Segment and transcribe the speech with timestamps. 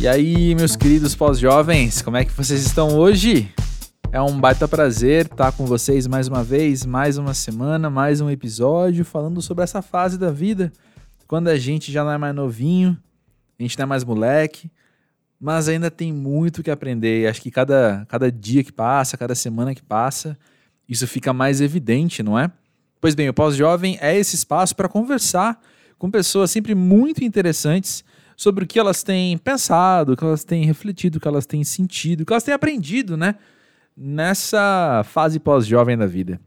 [0.00, 3.52] E aí, meus queridos pós-jovens, como é que vocês estão hoje?
[4.12, 8.30] É um baita prazer estar com vocês mais uma vez, mais uma semana, mais um
[8.30, 10.72] episódio falando sobre essa fase da vida,
[11.26, 12.96] quando a gente já não é mais novinho,
[13.58, 14.70] a gente não é mais moleque,
[15.40, 17.28] mas ainda tem muito que aprender.
[17.28, 20.38] Acho que cada, cada dia que passa, cada semana que passa,
[20.88, 22.48] isso fica mais evidente, não é?
[23.00, 25.60] Pois bem, o pós-jovem é esse espaço para conversar
[25.98, 28.04] com pessoas sempre muito interessantes
[28.38, 31.64] sobre o que elas têm pensado, o que elas têm refletido, o que elas têm
[31.64, 33.34] sentido, o que elas têm aprendido, né?
[33.96, 36.40] Nessa fase pós-jovem da vida.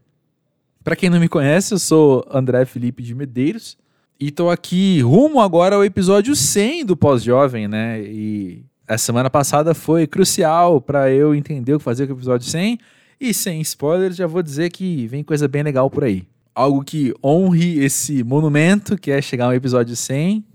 [0.82, 3.76] Para quem não me conhece, eu sou André Felipe de Medeiros
[4.18, 8.00] e estou aqui rumo agora ao episódio 100 do pós-jovem, né?
[8.00, 12.48] E a semana passada foi crucial para eu entender o que fazer com o episódio
[12.48, 12.78] 100
[13.20, 16.26] e sem spoilers já vou dizer que vem coisa bem legal por aí.
[16.54, 20.51] Algo que honre esse monumento que é chegar ao episódio 100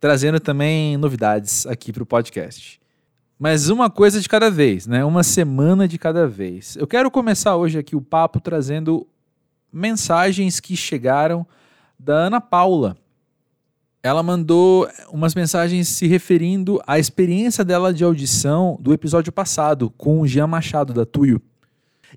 [0.00, 2.80] trazendo também novidades aqui para o podcast.
[3.38, 5.04] Mas uma coisa de cada vez, né?
[5.04, 6.76] Uma semana de cada vez.
[6.76, 9.06] Eu quero começar hoje aqui o papo trazendo
[9.72, 11.46] mensagens que chegaram
[11.98, 12.96] da Ana Paula.
[14.02, 20.20] Ela mandou umas mensagens se referindo à experiência dela de audição do episódio passado com
[20.20, 21.40] o Jean Machado da Tuyo.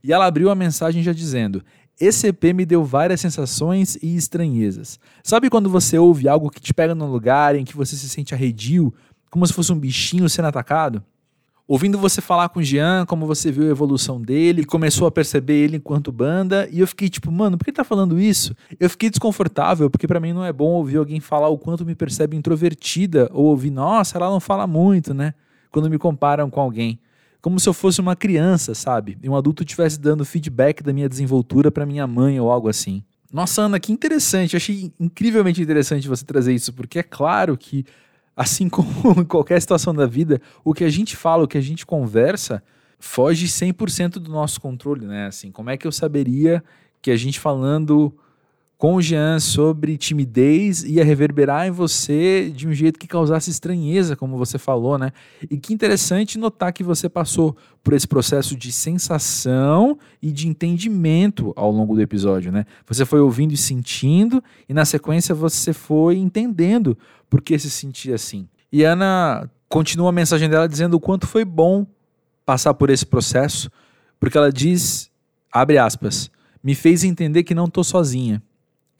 [0.04, 1.64] E ela abriu a mensagem já dizendo:
[2.02, 5.00] esse EP me deu várias sensações e estranhezas.
[5.24, 8.34] Sabe quando você ouve algo que te pega num lugar em que você se sente
[8.34, 8.92] arredio,
[9.30, 11.04] como se fosse um bichinho sendo atacado?
[11.68, 15.54] Ouvindo você falar com o Jean, como você viu a evolução dele, começou a perceber
[15.54, 18.54] ele enquanto banda, e eu fiquei tipo, mano, por que tá falando isso?
[18.80, 21.96] Eu fiquei desconfortável, porque para mim não é bom ouvir alguém falar o quanto me
[21.96, 25.34] percebe introvertida, ou ouvir, nossa, ela não fala muito, né?
[25.72, 27.00] Quando me comparam com alguém
[27.42, 29.18] como se eu fosse uma criança, sabe?
[29.22, 33.04] E um adulto estivesse dando feedback da minha desenvoltura para minha mãe ou algo assim.
[33.34, 34.54] Nossa, Ana, que interessante.
[34.54, 37.86] Eu achei incrivelmente interessante você trazer isso, porque é claro que,
[38.36, 41.62] assim como em qualquer situação da vida, o que a gente fala, o que a
[41.62, 42.62] gente conversa,
[43.00, 45.26] foge 100% do nosso controle, né?
[45.28, 46.64] Assim, como é que eu saberia
[47.02, 48.16] que a gente falando
[48.82, 54.16] com o Jean sobre timidez ia reverberar em você de um jeito que causasse estranheza,
[54.16, 55.12] como você falou, né?
[55.52, 61.54] E que interessante notar que você passou por esse processo de sensação e de entendimento
[61.56, 62.66] ao longo do episódio, né?
[62.88, 66.98] Você foi ouvindo e sentindo, e na sequência você foi entendendo
[67.30, 68.50] por que se sentia assim.
[68.72, 71.86] E Ana continua a mensagem dela dizendo o quanto foi bom
[72.44, 73.70] passar por esse processo,
[74.20, 75.12] porque ela diz,
[75.52, 76.32] abre aspas,
[76.64, 78.42] me fez entender que não estou sozinha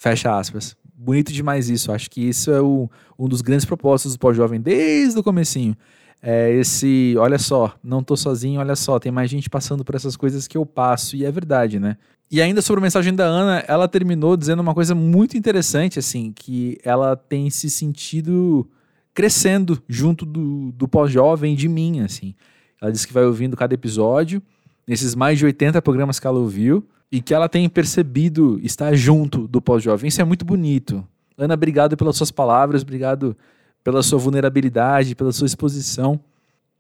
[0.02, 0.76] Fecha aspas.
[0.96, 1.92] Bonito demais isso.
[1.92, 2.90] Acho que isso é o,
[3.20, 5.78] um dos grandes propósitos do pós-jovem desde o comecinho.
[6.24, 10.18] É esse, olha só, não tô sozinho, olha só, tem mais gente passando por essas
[10.18, 11.98] coisas que eu passo, e é verdade, né?
[12.32, 16.32] E ainda sobre a mensagem da Ana, ela terminou dizendo uma coisa muito interessante, assim,
[16.36, 18.68] que ela tem se sentido
[19.14, 22.34] crescendo junto do, do pós-jovem de mim, assim.
[22.82, 24.42] Ela disse que vai ouvindo cada episódio,
[24.88, 29.48] nesses mais de 80 programas que ela ouviu, e que ela tem percebido estar junto
[29.48, 30.08] do pós-jovem.
[30.08, 31.06] Isso é muito bonito.
[31.38, 33.36] Ana, obrigado pelas suas palavras, obrigado
[33.84, 36.20] pela sua vulnerabilidade, pela sua exposição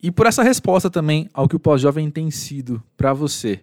[0.01, 3.59] e por essa resposta também ao que o pós-jovem tem sido para você.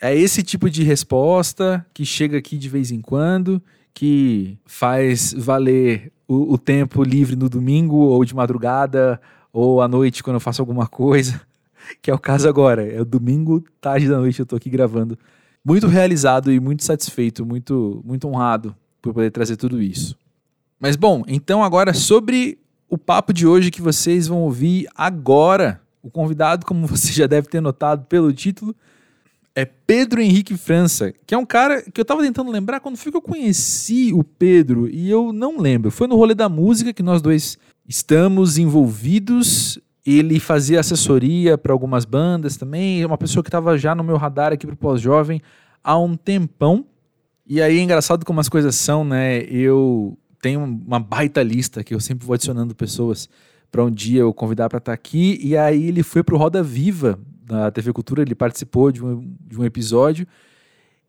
[0.00, 3.62] É esse tipo de resposta que chega aqui de vez em quando,
[3.94, 9.20] que faz valer o, o tempo livre no domingo ou de madrugada
[9.52, 11.40] ou à noite quando eu faço alguma coisa,
[12.02, 12.84] que é o caso agora.
[12.86, 15.16] É o domingo, tarde da noite, eu estou aqui gravando
[15.64, 20.16] muito realizado e muito satisfeito, muito, muito honrado por poder trazer tudo isso.
[20.78, 22.58] Mas bom, então agora sobre
[22.88, 25.80] o papo de hoje que vocês vão ouvir agora.
[26.02, 28.74] O convidado, como você já deve ter notado pelo título,
[29.54, 33.12] é Pedro Henrique França, que é um cara que eu tava tentando lembrar quando foi
[33.12, 35.90] que eu conheci o Pedro e eu não lembro.
[35.90, 42.04] Foi no rolê da música que nós dois estamos envolvidos ele fazia assessoria para algumas
[42.04, 45.40] bandas também, é uma pessoa que estava já no meu radar aqui para o pós-jovem
[45.82, 46.84] há um tempão.
[47.46, 49.42] E aí engraçado como as coisas são, né?
[49.42, 53.28] Eu tenho uma baita lista que eu sempre vou adicionando pessoas
[53.70, 55.38] para um dia eu convidar para estar tá aqui.
[55.42, 59.34] E aí ele foi para o Roda Viva da TV Cultura, ele participou de um,
[59.46, 60.26] de um episódio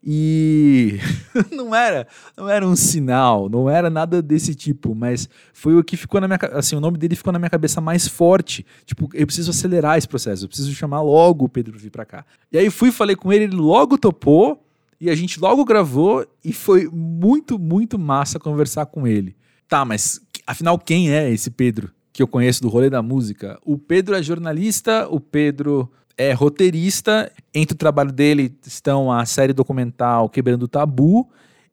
[0.06, 0.98] e
[1.50, 2.06] não era,
[2.36, 6.28] não era um sinal, não era nada desse tipo, mas foi o que ficou na
[6.28, 8.66] minha, assim, o nome dele ficou na minha cabeça mais forte.
[8.84, 12.26] Tipo, eu preciso acelerar esse processo, eu preciso chamar logo o Pedro vir para cá.
[12.52, 14.62] E aí fui, falei com ele, ele logo topou
[15.00, 19.34] e a gente logo gravou e foi muito, muito massa conversar com ele.
[19.66, 23.58] Tá, mas afinal quem é esse Pedro que eu conheço do rolê da música?
[23.64, 27.30] O Pedro é jornalista, o Pedro é roteirista.
[27.52, 31.28] Entre o trabalho dele estão a série documental Quebrando o Tabu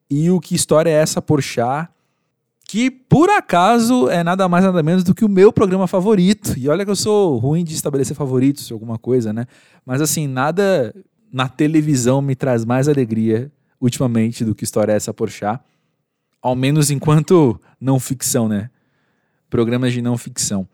[0.10, 1.90] e o Que História é Essa, Porchat,
[2.66, 6.58] que por acaso é nada mais nada menos do que o meu programa favorito.
[6.58, 9.46] E olha que eu sou ruim de estabelecer favoritos, alguma coisa, né?
[9.86, 10.94] Mas assim, nada
[11.32, 15.62] na televisão me traz mais alegria ultimamente do que História é essa Porchat.
[16.42, 18.70] Ao menos enquanto não ficção, né?
[19.50, 20.68] Programas de não ficção.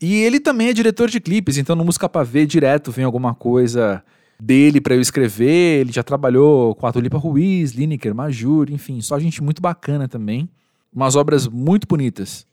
[0.00, 3.34] E ele também é diretor de clipes, então no Música Pra Ver direto vem alguma
[3.34, 4.02] coisa
[4.40, 5.80] dele para eu escrever.
[5.80, 10.48] Ele já trabalhou com a Tulipa Ruiz, Lineker, Majur, enfim, só gente muito bacana também
[10.94, 12.46] umas obras muito bonitas.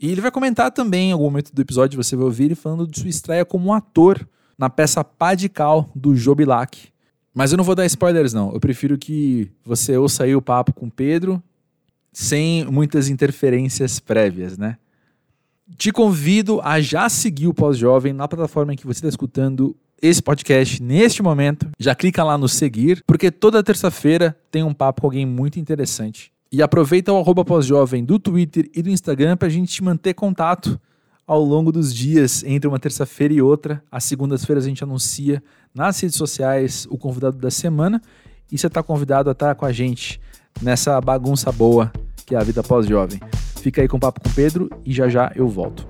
[0.00, 2.86] E ele vai comentar também em algum momento do episódio, você vai ouvir ele falando
[2.86, 4.26] de sua estreia como ator
[4.58, 6.88] na peça Pá de Cal, do Jobilac.
[7.32, 8.52] Mas eu não vou dar spoilers, não.
[8.52, 11.42] Eu prefiro que você ouça aí o papo com o Pedro
[12.12, 14.78] sem muitas interferências prévias, né?
[15.78, 20.22] Te convido a já seguir o Pós-Jovem na plataforma em que você está escutando esse
[20.22, 21.70] podcast neste momento.
[21.78, 26.30] Já clica lá no seguir, porque toda terça-feira tem um papo com alguém muito interessante.
[26.52, 30.78] E aproveita o arroba pós-jovem do Twitter e do Instagram para a gente manter contato
[31.26, 33.82] ao longo dos dias, entre uma terça-feira e outra.
[33.90, 35.42] Às segundas-feiras a gente anuncia
[35.74, 38.02] nas redes sociais o convidado da semana.
[38.52, 40.20] E você está convidado a estar com a gente
[40.60, 41.90] nessa bagunça boa
[42.26, 43.18] que é a vida pós-jovem.
[43.64, 45.88] Fica aí com o papo com o Pedro e já já eu volto.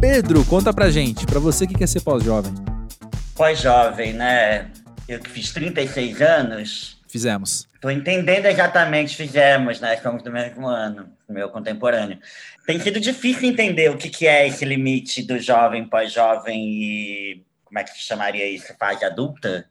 [0.00, 2.52] Pedro, conta pra gente, pra você que quer ser pós-jovem
[3.34, 4.70] pós-jovem, né?
[5.08, 7.00] Eu que fiz 36 anos.
[7.08, 7.68] Fizemos.
[7.74, 9.94] Estou entendendo exatamente, fizemos, né?
[9.94, 12.18] Estamos do mesmo ano, meu contemporâneo.
[12.66, 17.42] Tem sido difícil entender o que, que é esse limite do jovem, pós-jovem e
[17.74, 18.72] como é que se chamaria isso?
[18.78, 19.68] Fase adulta?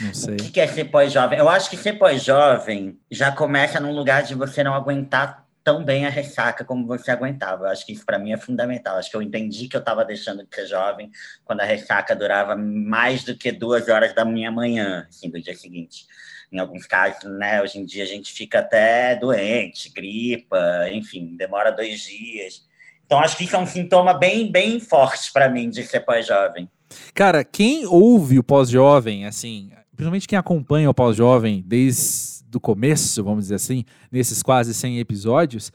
[0.00, 0.36] Não sei.
[0.36, 1.38] o que, é ser pós-jovem?
[1.38, 6.06] Eu acho que ser pós-jovem já começa num lugar de você não aguentar tão bem
[6.06, 7.66] a ressaca como você aguentava.
[7.66, 8.96] Eu acho que isso para mim é fundamental.
[8.96, 11.10] Acho que eu entendi que eu estava deixando de ser jovem
[11.44, 15.54] quando a ressaca durava mais do que duas horas da minha manhã, assim, do dia
[15.54, 16.06] seguinte.
[16.50, 21.70] Em alguns casos, né, hoje em dia a gente fica até doente, gripa, enfim, demora
[21.70, 22.66] dois dias.
[23.04, 26.70] Então acho que isso é um sintoma bem, bem forte para mim de ser pós-jovem.
[27.14, 33.44] Cara, quem ouve o pós-jovem, assim, principalmente quem acompanha o pós-jovem desde do começo, vamos
[33.44, 35.70] dizer assim, nesses quase 100 episódios,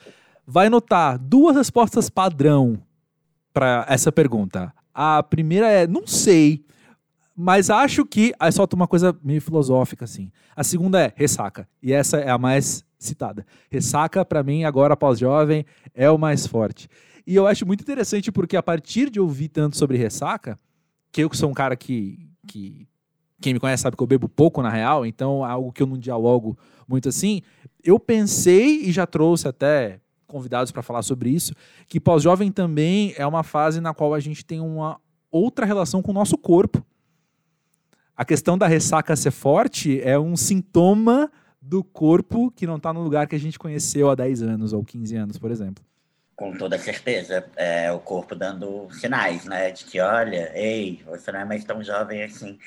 [0.46, 2.82] vai notar duas respostas padrão
[3.54, 4.74] para essa pergunta.
[4.94, 6.66] A primeira é não sei,
[7.36, 10.32] mas acho que aí solta uma coisa meio filosófica assim.
[10.56, 13.46] A segunda é ressaca, e essa é a mais citada.
[13.70, 16.88] Ressaca para mim agora pós-jovem é o mais forte.
[17.26, 20.60] E eu acho muito interessante porque a partir de ouvir tanto sobre ressaca,
[21.14, 22.88] que eu que sou um cara que, que
[23.40, 25.88] quem me conhece sabe que eu bebo pouco na real, então é algo que eu
[25.88, 26.58] não dialogo
[26.88, 27.42] muito assim.
[27.84, 31.54] Eu pensei e já trouxe até convidados para falar sobre isso,
[31.88, 35.00] que pós-jovem também é uma fase na qual a gente tem uma
[35.32, 36.84] outra relação com o nosso corpo.
[38.18, 41.32] A questão da ressaca ser forte é um sintoma
[41.62, 44.84] do corpo que não está no lugar que a gente conheceu há 10 anos ou
[44.84, 45.84] 15 anos, por exemplo.
[46.36, 47.46] Com toda certeza.
[47.56, 49.72] É o corpo dando sinais, né?
[49.72, 52.58] De que, olha, ei, você não é mais tão jovem assim.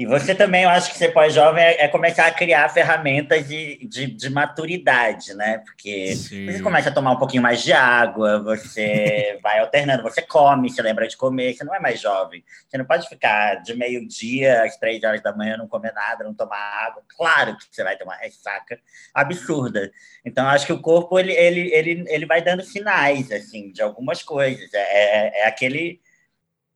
[0.00, 3.86] E você também, eu acho que ser pós-jovem é, é, começar a criar ferramentas de,
[3.86, 5.58] de, de maturidade, né?
[5.58, 6.50] Porque Sim.
[6.50, 10.80] você começa a tomar um pouquinho mais de água, você vai alternando, você come, você
[10.80, 12.42] lembra de comer, você não é mais jovem.
[12.66, 16.32] Você não pode ficar de meio-dia às três horas da manhã, não comer nada, não
[16.32, 17.02] tomar água.
[17.14, 18.80] Claro que você vai ter uma ressaca
[19.12, 19.92] absurda.
[20.24, 24.22] Então, acho que o corpo, ele, ele, ele, ele vai dando sinais, assim, de algumas
[24.22, 24.72] coisas.
[24.72, 26.00] É, é, é aquele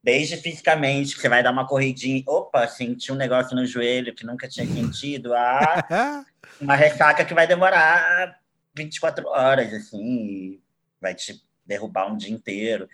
[0.04, 4.26] Desde fisicamente, que você vai dar uma corridinha, opa, senti um negócio no joelho que
[4.26, 5.82] nunca tinha sentido, a
[6.60, 8.38] uma ressaca que vai demorar
[8.76, 10.60] 24 horas, assim,
[11.00, 12.86] vai te derrubar um dia inteiro.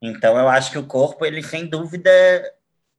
[0.00, 2.10] Então, eu acho que o corpo, ele sem dúvida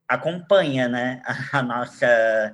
[0.05, 1.21] acompanha, né,
[1.53, 2.53] a nossa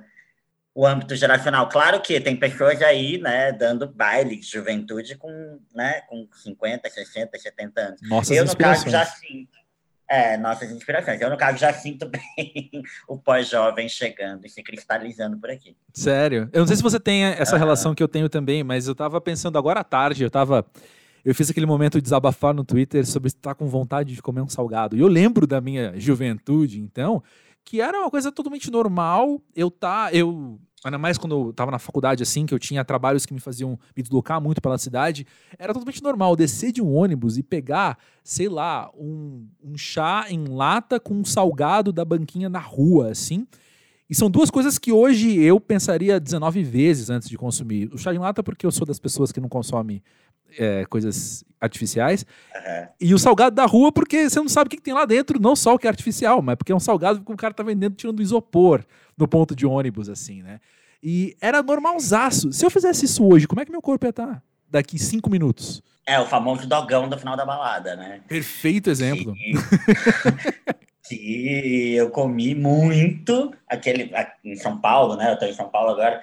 [0.72, 1.68] o âmbito geracional.
[1.68, 7.36] Claro que tem pessoas aí, né, dando baile de juventude com, né, com 50, 60,
[7.36, 8.00] 70 anos.
[8.02, 9.63] Nossas eu, no caso, já sinto.
[10.08, 11.20] É, nossas inspirações.
[11.20, 12.70] Eu, no caso, já sinto bem
[13.08, 15.76] o pós-jovem chegando e se cristalizando por aqui.
[15.92, 16.48] Sério?
[16.52, 19.20] Eu não sei se você tem essa relação que eu tenho também, mas eu tava
[19.20, 20.66] pensando agora à tarde, eu tava.
[21.24, 24.48] Eu fiz aquele momento de desabafar no Twitter sobre estar com vontade de comer um
[24.48, 24.94] salgado.
[24.94, 27.22] E eu lembro da minha juventude, então,
[27.64, 29.40] que era uma coisa totalmente normal.
[29.56, 33.24] Eu tá, eu Ainda mais quando eu tava na faculdade, assim, que eu tinha trabalhos
[33.24, 35.26] que me faziam me deslocar muito pela cidade.
[35.58, 40.44] Era totalmente normal descer de um ônibus e pegar, sei lá, um, um chá em
[40.44, 43.46] lata com um salgado da banquinha na rua, assim.
[44.08, 47.90] E são duas coisas que hoje eu pensaria 19 vezes antes de consumir.
[47.92, 50.02] O chá em lata, porque eu sou das pessoas que não consomem
[50.58, 52.26] é, coisas artificiais.
[52.54, 52.88] Uhum.
[53.00, 55.40] E o salgado da rua, porque você não sabe o que, que, tem lá dentro,
[55.40, 57.62] não só o que é artificial, mas porque é um salgado que o cara tá
[57.62, 58.84] vendendo tirando isopor
[59.16, 60.60] no ponto de ônibus, assim, né?
[61.02, 62.52] E era normalzaço.
[62.52, 64.26] Se eu fizesse isso hoje, como é que meu corpo ia estar?
[64.26, 64.42] Tá?
[64.70, 65.82] Daqui cinco minutos.
[66.06, 68.20] É, o famoso dogão do final da balada, né?
[68.26, 69.34] Perfeito exemplo.
[69.34, 69.52] Que,
[71.06, 74.10] que eu comi muito, aquele
[74.44, 75.32] em São Paulo, né?
[75.32, 76.22] Eu tô em São Paulo agora.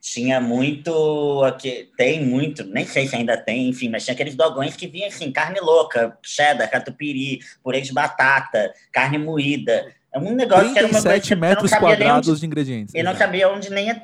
[0.00, 4.74] Tinha muito, aqui, tem muito, nem sei se ainda tem, enfim, mas tinha aqueles dogões
[4.74, 9.94] que vinham assim, carne louca, cheddar, catupiry, purê de batata, carne moída.
[10.12, 12.94] É um negócio que era uma coisa metros quadrados onde, de ingredientes.
[12.94, 14.02] E não sabia onde nem, nem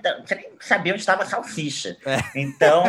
[0.60, 1.96] sabia onde estava a salsicha.
[2.06, 2.40] É.
[2.40, 2.84] Então,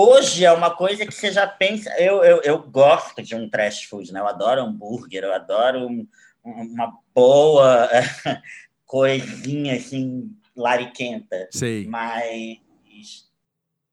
[0.00, 1.90] Hoje é uma coisa que você já pensa.
[2.00, 4.20] Eu, eu, eu gosto de um trash food, né?
[4.20, 6.06] Eu adoro hambúrguer, eu adoro um,
[6.44, 7.88] uma boa
[8.86, 11.48] coisinha assim, lariquenta.
[11.50, 11.84] Sei.
[11.88, 12.60] Mas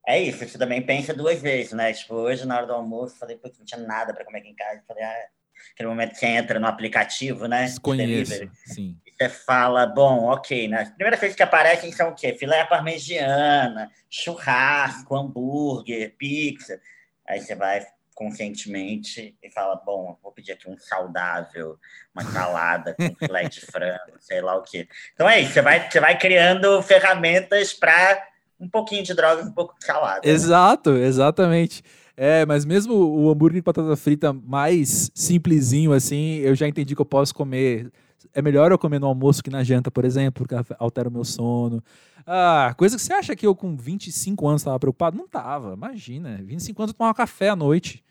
[0.06, 1.92] é isso, você também pensa duas vezes, né?
[1.92, 4.56] Tipo, hoje na hora do almoço, falei, putz, não tinha nada para comer aqui em
[4.56, 4.84] casa.
[4.88, 5.26] Falei, ah,
[5.74, 7.66] aquele momento que você entra no aplicativo, né?
[7.82, 10.82] Conheço, sim você fala, bom, ok, né?
[10.82, 12.34] As primeiras coisas que aparecem são o quê?
[12.34, 16.80] Filé parmegiana, churrasco, hambúrguer, pizza.
[17.28, 21.78] Aí você vai conscientemente e fala, bom, vou pedir aqui um saudável,
[22.14, 24.88] uma salada com filé de frango, sei lá o quê.
[25.14, 28.22] Então é isso, você vai, você vai criando ferramentas para
[28.60, 30.22] um pouquinho de droga e um pouco de salada.
[30.26, 30.32] Né?
[30.32, 31.84] Exato, exatamente.
[32.18, 37.02] É, mas mesmo o hambúrguer de batata frita mais simplesinho assim, eu já entendi que
[37.02, 37.92] eu posso comer
[38.34, 41.24] é melhor eu comer no almoço que na janta, por exemplo, porque altera o meu
[41.24, 41.84] sono.
[42.26, 45.18] Ah, coisa que você acha que eu com 25 anos estava preocupado?
[45.18, 46.40] Não tava, imagina.
[46.42, 48.04] 25 anos eu tomava café à noite.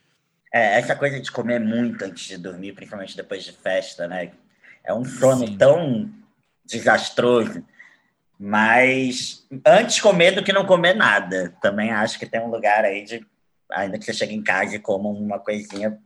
[0.52, 4.30] É, essa coisa de comer muito antes de dormir, principalmente depois de festa, né?
[4.84, 5.56] É um sono Sim.
[5.56, 6.10] tão
[6.64, 7.64] desastroso.
[8.38, 11.54] Mas antes comer do que não comer nada.
[11.60, 13.26] Também acho que tem um lugar aí de,
[13.70, 15.98] ainda que você chegue em casa e coma uma coisinha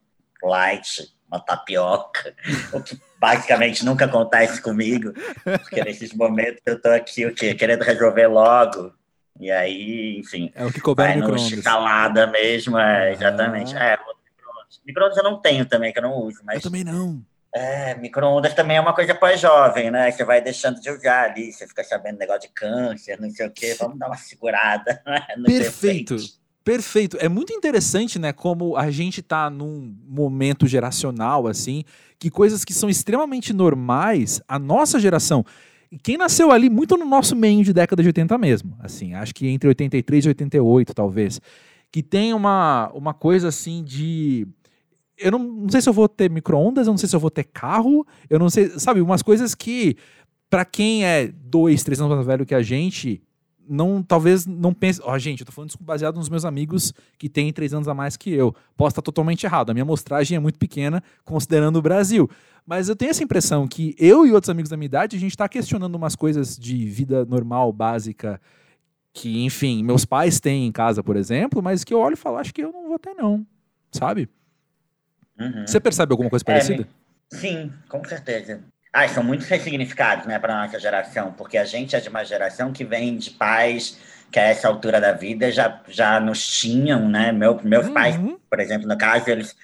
[0.43, 2.35] light, uma tapioca,
[2.73, 5.13] o que basicamente nunca acontece comigo,
[5.45, 7.55] porque nesses momentos eu tô aqui o quê?
[7.55, 8.93] Querendo resolver logo.
[9.41, 10.51] E aí, enfim.
[10.55, 13.77] É o que couber no escalada mesmo, é, exatamente.
[13.77, 13.85] Ah.
[13.85, 14.81] É, micro-ondas.
[14.85, 16.57] Micro-ondas eu não tenho também, que eu não uso, mas.
[16.57, 17.23] Eu também não.
[17.55, 20.11] É, micro-ondas também é uma coisa pós-jovem, né?
[20.11, 23.51] Você vai deixando de usar ali, você fica sabendo negócio de câncer, não sei o
[23.51, 25.03] quê, vamos dar uma segurada.
[25.07, 25.45] Né?
[25.47, 26.17] Perfeito.
[26.69, 27.17] Perfeito.
[27.19, 31.83] É muito interessante, né, como a gente tá num momento geracional assim,
[32.19, 35.47] que coisas que são extremamente normais, a nossa geração,
[35.91, 39.35] e quem nasceu ali muito no nosso meio de década de 80 mesmo, assim, acho
[39.35, 41.41] que entre 83 e 88, talvez,
[41.91, 44.47] que tem uma, uma coisa assim de
[45.17, 47.31] eu não, não sei se eu vou ter micro-ondas, eu não sei se eu vou
[47.31, 49.97] ter carro, eu não sei, sabe, umas coisas que
[50.51, 53.23] para quem é dois, três anos mais velho que a gente,
[53.69, 55.01] não talvez não pense.
[55.03, 57.89] Ó, oh, gente, eu tô falando isso baseado nos meus amigos que têm três anos
[57.89, 58.55] a mais que eu.
[58.77, 59.71] Posso estar totalmente errado.
[59.71, 62.29] A minha amostragem é muito pequena, considerando o Brasil.
[62.67, 65.31] Mas eu tenho essa impressão que eu e outros amigos da minha idade, a gente
[65.31, 68.41] está questionando umas coisas de vida normal, básica,
[69.13, 72.37] que, enfim, meus pais têm em casa, por exemplo, mas que eu olho e falo,
[72.37, 73.47] acho que eu não vou ter, não.
[73.91, 74.29] Sabe?
[75.41, 75.67] Uhum.
[75.67, 76.89] Você percebe alguma coisa é, parecida?
[77.33, 78.63] É, sim, com certeza.
[78.93, 82.73] Ah, são muitos ressignificados, né, para nossa geração, porque a gente é de uma geração
[82.73, 83.99] que vem de pais
[84.31, 87.33] que a essa altura da vida já, já nos tinham, né?
[87.33, 87.95] Meu, meus uhum.
[87.95, 88.17] pais,
[88.49, 89.57] por exemplo, no caso, eles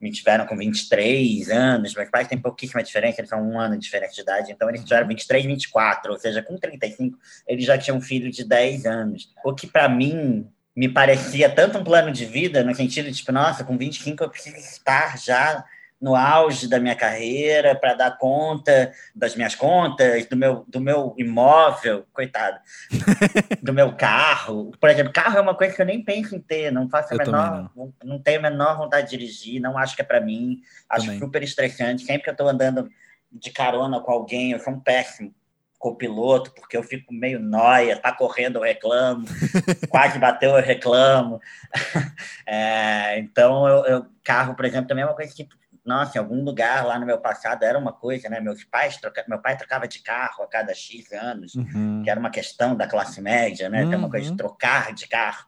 [0.00, 3.82] me tiveram com 23 anos, meus pais têm pouquíssima diferença, eles são um ano de
[3.82, 7.98] diferença de idade, então eles tiveram 23, 24, ou seja, com 35, eles já tinham
[7.98, 9.32] um filho de 10 anos.
[9.44, 13.30] O que para mim me parecia tanto um plano de vida, no sentido de, tipo,
[13.30, 15.64] nossa, com 25 eu preciso estar já
[16.02, 21.14] no auge da minha carreira para dar conta das minhas contas, do meu, do meu
[21.16, 22.58] imóvel, coitado,
[23.62, 24.72] do meu carro.
[24.80, 27.16] Por exemplo, carro é uma coisa que eu nem penso em ter, não faço a
[27.16, 27.94] menor, não.
[28.02, 28.18] não.
[28.18, 31.20] tenho a menor vontade de dirigir, não acho que é para mim, acho também.
[31.20, 32.02] super estressante.
[32.02, 32.90] Sempre que eu estou andando
[33.30, 35.32] de carona com alguém, eu sou um péssimo
[35.78, 39.24] copiloto, porque eu fico meio noia, tá correndo, eu reclamo,
[39.88, 41.40] quase bateu, eu reclamo.
[42.44, 45.48] É, então, eu, eu, carro, por exemplo, também é uma coisa que
[45.84, 48.40] nossa, em algum lugar lá no meu passado era uma coisa, né?
[48.40, 49.24] Meus pais troca...
[49.28, 52.02] Meu pai trocava de carro a cada X anos, uhum.
[52.04, 53.82] que era uma questão da classe média, né?
[53.82, 53.90] Uhum.
[53.90, 54.36] Tem uma coisa de uhum.
[54.36, 55.46] trocar de carro.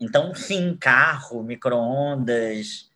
[0.00, 2.90] Então, sim, carro, micro-ondas.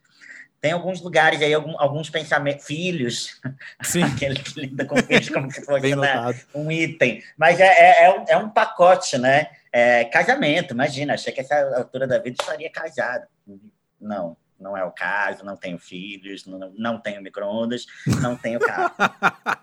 [0.60, 3.40] Tem alguns lugares aí, alguns pensamentos, filhos,
[3.82, 4.02] sim.
[4.04, 7.22] aquele que lida com filhos como se fosse né, um item.
[7.36, 9.48] Mas é, é, é, um, é um pacote, né?
[9.72, 13.26] É, casamento, imagina, achei que essa altura da vida estaria casado.
[13.98, 17.86] Não, não é o caso, não tenho filhos, não, não tenho micro-ondas,
[18.20, 18.92] não tenho carro.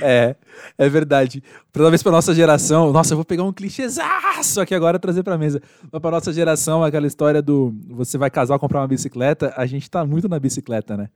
[0.00, 0.36] é,
[0.78, 1.42] é verdade.
[1.72, 5.38] Talvez para nossa geração, nossa, eu vou pegar um clichêzaço aqui agora e trazer para
[5.38, 5.60] mesa.
[5.90, 9.90] Mas para nossa geração, aquela história do você vai casar comprar uma bicicleta, a gente
[9.90, 11.08] tá muito na bicicleta, né?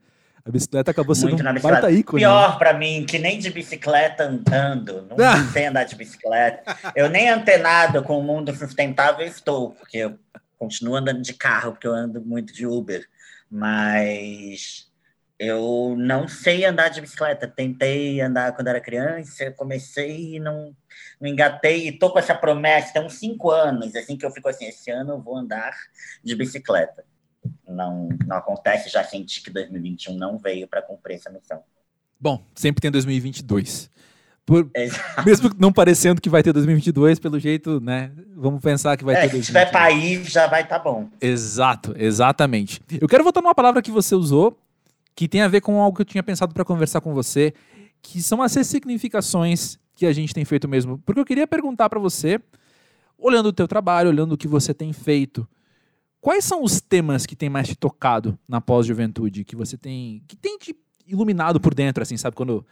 [0.43, 2.21] A bicicleta acabou sendo Muito um baita ícone.
[2.21, 2.57] Pior né?
[2.57, 5.07] para mim, que nem de bicicleta andando.
[5.07, 5.43] Não ah.
[5.53, 6.75] sei andar de bicicleta.
[6.95, 10.17] Eu nem antenado com o mundo sustentável estou, porque eu
[10.61, 13.03] continuo andando de carro, porque eu ando muito de Uber.
[13.49, 14.87] Mas
[15.39, 17.47] eu não sei andar de bicicleta.
[17.47, 20.75] Tentei andar quando era criança, comecei e não,
[21.19, 21.87] não engatei.
[21.87, 24.91] E tô com essa promessa, tem uns cinco anos, assim que eu fico assim, esse
[24.91, 25.75] ano eu vou andar
[26.23, 27.03] de bicicleta.
[27.67, 31.63] Não, não acontece, já senti que 2021 não veio para cumprir essa missão.
[32.19, 33.89] Bom, sempre tem 2022.
[34.45, 34.69] Por,
[35.25, 38.11] mesmo não parecendo que vai ter 2022, pelo jeito, né?
[38.35, 39.37] Vamos pensar que vai é, ter.
[39.37, 41.07] Se tiver país, já vai estar tá bom.
[41.21, 42.81] Exato, exatamente.
[42.99, 44.57] Eu quero voltar numa palavra que você usou
[45.15, 47.53] que tem a ver com algo que eu tinha pensado para conversar com você,
[48.01, 50.97] que são as ressignificações que a gente tem feito mesmo.
[51.05, 52.39] Porque eu queria perguntar para você,
[53.17, 55.47] olhando o teu trabalho, olhando o que você tem feito,
[56.19, 60.35] quais são os temas que tem mais te tocado na pós-juventude, que você tem, que
[60.35, 62.65] tem te iluminado por dentro, assim, sabe, quando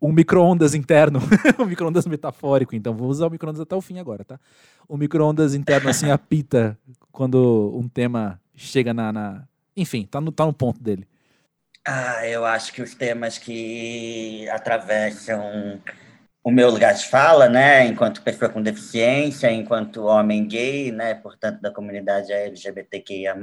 [0.00, 1.20] um micro-ondas interno,
[1.58, 4.38] um micro-ondas metafórico, então vou usar o micro-ondas até o fim agora, tá?
[4.88, 6.78] O micro-ondas interno, assim, apita
[7.10, 9.44] quando um tema chega na, na...
[9.76, 11.06] Enfim, tá no, tá no ponto dele.
[11.86, 15.80] Ah, eu acho que os temas que atravessam
[16.42, 21.60] o meu lugar de fala, né, enquanto pessoa com deficiência, enquanto homem gay, né, portanto
[21.60, 23.36] da comunidade LGBTQIA+,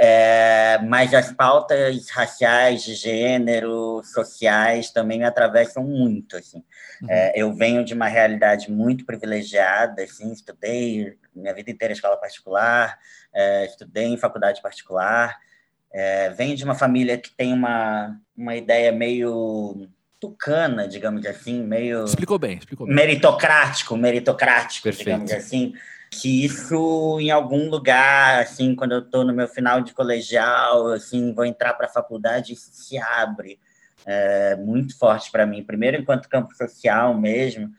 [0.00, 6.62] é, mas as pautas raciais, de gênero, sociais também me atravessam muito, assim.
[7.02, 7.10] Uhum.
[7.10, 12.16] É, eu venho de uma realidade muito privilegiada, assim, estudei minha vida inteira em escola
[12.16, 12.96] particular,
[13.34, 15.36] é, estudei em faculdade particular,
[15.92, 19.88] é, vem de uma família que tem uma, uma ideia meio
[20.20, 22.04] tucana, digamos assim, meio.
[22.04, 22.94] Explicou bem, explicou bem.
[22.94, 25.06] Meritocrático, meritocrático, Perfeito.
[25.06, 25.72] digamos assim.
[26.10, 31.34] Que isso, em algum lugar, assim, quando eu estou no meu final de colegial, assim,
[31.34, 33.58] vou entrar para a faculdade, isso se abre
[34.06, 35.62] é, muito forte para mim.
[35.62, 37.70] Primeiro, enquanto campo social mesmo,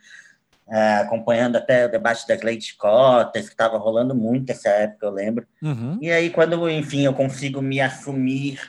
[0.68, 5.06] é, acompanhando até o debate das leis de cotas, que estava rolando muito essa época,
[5.06, 5.46] eu lembro.
[5.60, 5.98] Uhum.
[6.00, 8.60] E aí, quando, enfim, eu consigo me assumir,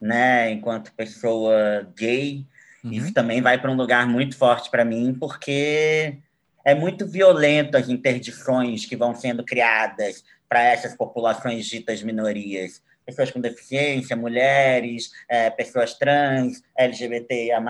[0.00, 2.44] né, enquanto pessoa gay,
[2.82, 2.90] uhum.
[2.90, 6.18] isso também vai para um lugar muito forte para mim, porque
[6.64, 12.82] é muito violento as interdições que vão sendo criadas para essas populações ditas minorias.
[13.04, 17.62] Pessoas com deficiência, mulheres, é, pessoas trans, LGBTIA+,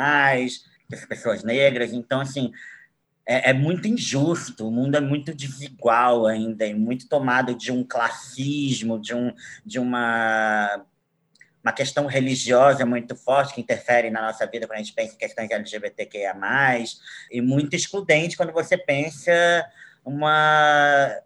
[1.08, 1.92] pessoas negras.
[1.92, 2.52] Então, assim,
[3.26, 7.82] é, é, muito injusto, o mundo é muito desigual ainda, é muito tomado de um
[7.82, 9.32] classismo, de, um,
[9.64, 10.84] de uma,
[11.64, 15.18] uma questão religiosa muito forte que interfere na nossa vida quando a gente pensa em
[15.18, 16.34] questões LGBTQIA+,
[17.30, 19.32] e muito excludente quando você pensa
[20.04, 21.18] uma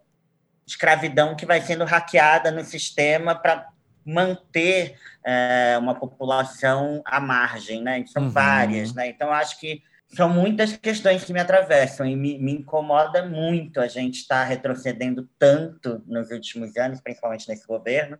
[0.65, 3.67] escravidão que vai sendo hackeada no sistema para
[4.05, 8.03] manter é, uma população à margem, né?
[8.07, 8.29] São uhum.
[8.29, 9.07] várias, né?
[9.09, 13.87] Então, acho que são muitas questões que me atravessam e me, me incomoda muito a
[13.87, 18.17] gente estar tá retrocedendo tanto nos últimos anos, principalmente nesse governo,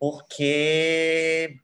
[0.00, 1.58] porque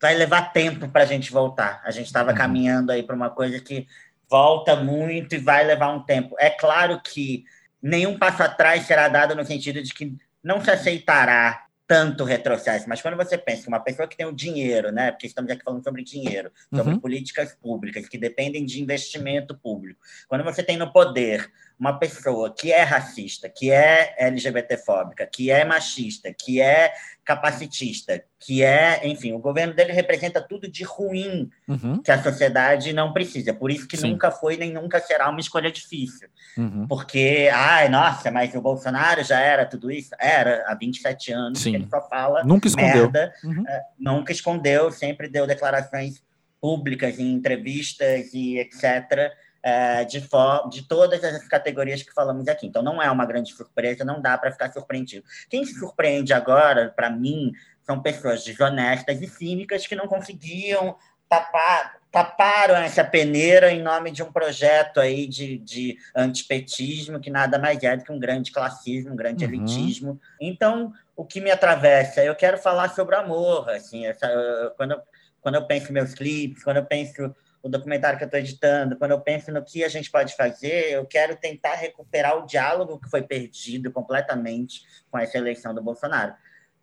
[0.00, 1.80] vai levar tempo para a gente voltar.
[1.84, 2.36] A gente estava uhum.
[2.36, 3.86] caminhando aí para uma coisa que
[4.28, 6.34] volta muito e vai levar um tempo.
[6.38, 7.44] É claro que
[7.80, 13.00] nenhum passo atrás será dado no sentido de que não se aceitará tanto retrocesso, mas
[13.00, 15.82] quando você pensa que uma pessoa que tem o dinheiro, né, porque estamos aqui falando
[15.82, 17.00] sobre dinheiro, sobre uhum.
[17.00, 22.72] políticas públicas que dependem de investimento público, quando você tem no poder uma pessoa que
[22.72, 26.92] é racista, que é LGBTfóbica, que é machista, que é
[27.24, 32.02] capacitista, que é, enfim, o governo dele representa tudo de ruim uhum.
[32.02, 33.52] que a sociedade não precisa.
[33.52, 34.10] Por isso que Sim.
[34.10, 36.28] nunca foi nem nunca será uma escolha difícil.
[36.56, 36.86] Uhum.
[36.88, 40.10] Porque, ai, nossa, mas o Bolsonaro já era tudo isso?
[40.18, 41.74] Era, há 27 anos, Sim.
[41.74, 43.10] ele só fala nunca escondeu.
[43.10, 43.60] merda, uhum.
[43.60, 43.66] uh,
[43.98, 46.22] nunca escondeu, sempre deu declarações
[46.60, 49.32] públicas em entrevistas e etc.,
[49.68, 50.26] é, de,
[50.70, 52.66] de todas as categorias que falamos aqui.
[52.66, 55.26] Então, não é uma grande surpresa, não dá para ficar surpreendido.
[55.50, 57.52] Quem se surpreende agora, para mim,
[57.82, 60.96] são pessoas desonestas e cínicas que não conseguiam
[61.28, 67.58] tapar, taparam essa peneira em nome de um projeto aí de, de antipetismo, que nada
[67.58, 69.52] mais é do que um grande classismo, um grande uhum.
[69.52, 70.20] elitismo.
[70.40, 72.24] Então, o que me atravessa?
[72.24, 74.98] Eu quero falar sobre amor, assim, essa, quando,
[75.42, 77.34] quando eu penso meus clipes, quando eu penso
[77.68, 80.90] o documentário que eu estou editando, quando eu penso no que a gente pode fazer,
[80.90, 86.34] eu quero tentar recuperar o diálogo que foi perdido completamente com essa eleição do Bolsonaro.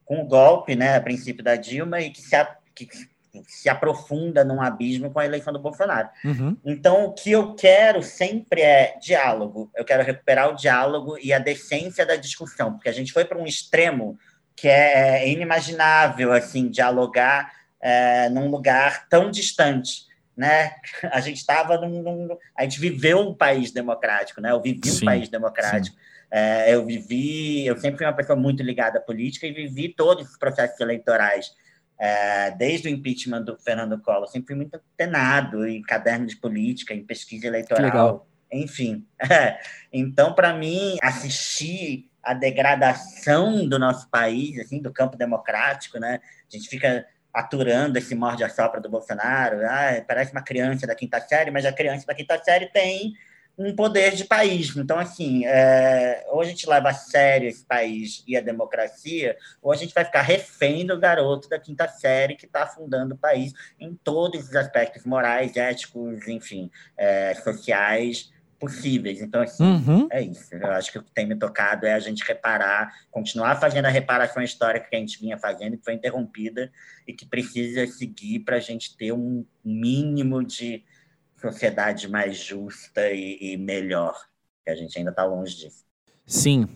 [0.05, 2.35] Com o golpe, né, a princípio da Dilma, e que, se,
[2.75, 2.87] que
[3.47, 6.09] se aprofunda num abismo com a eleição do Bolsonaro.
[6.23, 6.55] Uhum.
[6.63, 9.71] Então, o que eu quero sempre é diálogo.
[9.75, 13.37] Eu quero recuperar o diálogo e a decência da discussão, porque a gente foi para
[13.37, 14.17] um extremo
[14.55, 20.05] que é inimaginável, assim, dialogar é, num lugar tão distante.
[20.35, 20.75] Né?
[21.11, 21.79] A gente estava
[22.55, 24.51] A gente viveu um país democrático, né?
[24.51, 25.95] Eu vivi sim, um país democrático.
[26.29, 30.29] É, eu vivi, eu sempre fui uma pessoa muito ligada à política e vivi todos
[30.29, 31.53] os processos eleitorais
[31.97, 36.93] é, desde o impeachment do Fernando Collor, sempre fui muito antenado em cadernos de política,
[36.93, 39.05] em pesquisa eleitoral, enfim.
[39.19, 39.59] É.
[39.97, 46.19] Então, para mim, assistir a degradação do nosso país, assim, do campo democrático, né?
[46.51, 51.51] A gente fica aturando esse morde-a-sopra do Bolsonaro, ah, parece uma criança da quinta série,
[51.51, 53.13] mas a criança da quinta série tem
[53.57, 54.75] um poder de país.
[54.75, 59.71] Então, assim, é, ou a gente leva a sério esse país e a democracia, ou
[59.71, 63.53] a gente vai ficar refém do garoto da quinta série que está afundando o país
[63.79, 69.21] em todos os aspectos morais, éticos, enfim, é, sociais possíveis.
[69.21, 70.07] Então, assim, uhum.
[70.11, 70.53] é isso.
[70.53, 73.89] Eu acho que o que tem me tocado é a gente reparar, continuar fazendo a
[73.89, 76.71] reparação histórica que a gente vinha fazendo, que foi interrompida
[77.07, 80.83] e que precisa seguir para a gente ter um mínimo de
[81.39, 84.15] sociedade mais justa e, e melhor.
[84.63, 85.85] Que a gente ainda está longe disso.
[86.25, 86.67] Sim.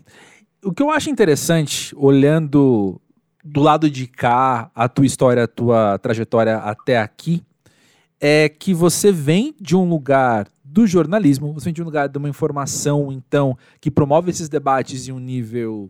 [0.63, 3.02] O que eu acho interessante, olhando
[3.44, 7.44] do lado de cá a tua história, a tua trajetória até aqui,
[8.19, 12.17] é que você vem de um lugar do jornalismo, você vem de um lugar de
[12.17, 15.89] uma informação, então, que promove esses debates em um nível,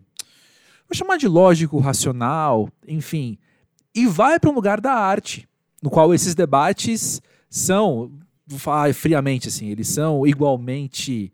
[0.88, 3.38] vou chamar de lógico, racional, enfim,
[3.94, 5.48] e vai para um lugar da arte,
[5.82, 8.12] no qual esses debates são,
[8.46, 11.32] vou falar friamente assim, eles são igualmente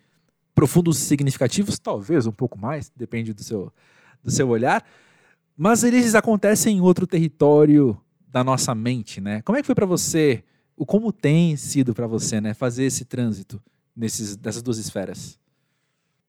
[0.55, 3.73] profundos e significativos, talvez um pouco mais, depende do seu,
[4.25, 4.83] do seu olhar,
[5.57, 9.41] mas eles acontecem em outro território da nossa mente, né?
[9.43, 10.43] Como é que foi para você,
[10.77, 13.63] o como tem sido para você, né, fazer esse trânsito
[13.97, 15.39] nesses dessas duas esferas?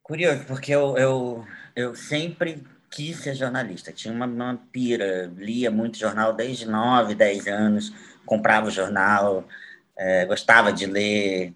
[0.02, 3.92] Curioso, porque eu, eu, eu sempre quis ser jornalista.
[3.92, 7.94] Tinha uma, uma pira, lia muito jornal desde 9, 10 anos,
[8.26, 9.46] comprava o jornal,
[9.98, 11.54] é, gostava de ler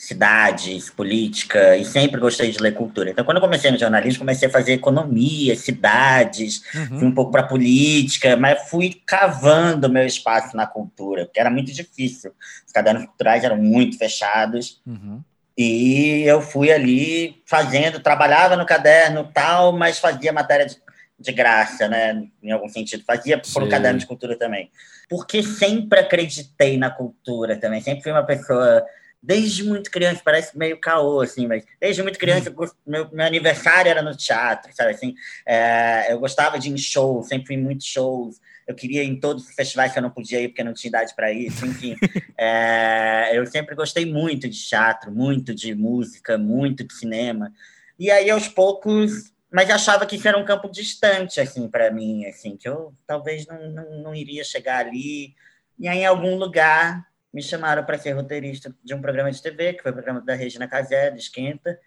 [0.00, 3.10] cidades, política, e sempre gostei de ler cultura.
[3.10, 6.98] Então, quando eu comecei no jornalismo, comecei a fazer economia, cidades, uhum.
[6.98, 11.70] fui um pouco para política, mas fui cavando meu espaço na cultura, porque era muito
[11.70, 12.32] difícil.
[12.66, 15.20] Os cadernos culturais eram muito fechados, uhum.
[15.54, 20.78] e eu fui ali fazendo, trabalhava no caderno tal, mas fazia matéria de,
[21.18, 23.04] de graça, né, em algum sentido.
[23.06, 24.70] Fazia por um caderno de cultura também
[25.10, 28.86] porque sempre acreditei na cultura também, sempre fui uma pessoa
[29.22, 32.54] desde muito criança, parece meio caô, assim, mas desde muito criança,
[32.86, 35.14] meu, meu aniversário era no teatro, sabe, assim,
[35.46, 39.08] é, eu gostava de ir em show, sempre fui em muitos shows, eu queria ir
[39.08, 41.66] em todos os festivais que eu não podia ir porque não tinha idade para isso,
[41.66, 41.96] enfim,
[42.38, 47.52] é, eu sempre gostei muito de teatro, muito de música, muito de cinema,
[48.00, 52.24] e aí, aos poucos, mas achava que isso era um campo distante, assim, para mim,
[52.24, 55.34] assim, que eu talvez não, não, não, iria chegar ali.
[55.78, 59.74] E aí, em algum lugar, me chamaram para ser roteirista de um programa de TV,
[59.74, 61.78] que foi o programa da Regina Casé, do Esquenta.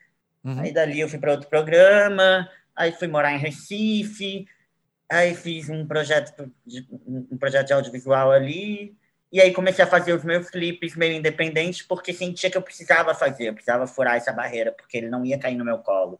[0.43, 0.59] Uhum.
[0.59, 4.45] Aí, dali, eu fui para outro programa, aí fui morar em Recife,
[5.09, 8.95] aí fiz um projeto de, um projeto de audiovisual ali,
[9.31, 13.13] e aí comecei a fazer os meus clipes meio independentes, porque sentia que eu precisava
[13.13, 16.19] fazer, eu precisava furar essa barreira, porque ele não ia cair no meu colo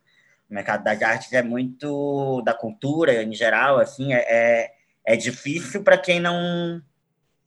[0.49, 4.73] o mercado das artes é muito da cultura em geral, assim, é, é,
[5.05, 6.81] é difícil para quem não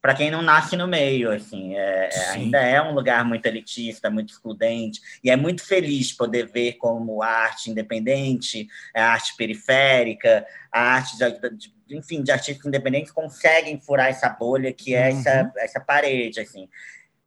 [0.06, 4.08] para quem não nasce no meio, assim, é, é ainda é um lugar muito elitista,
[4.08, 10.46] muito excludente, e é muito feliz poder ver como a arte independente, a arte periférica,
[10.70, 15.18] a arte, de, de, enfim, de artistas independentes conseguem furar essa bolha que é uhum.
[15.18, 16.68] essa, essa parede, assim.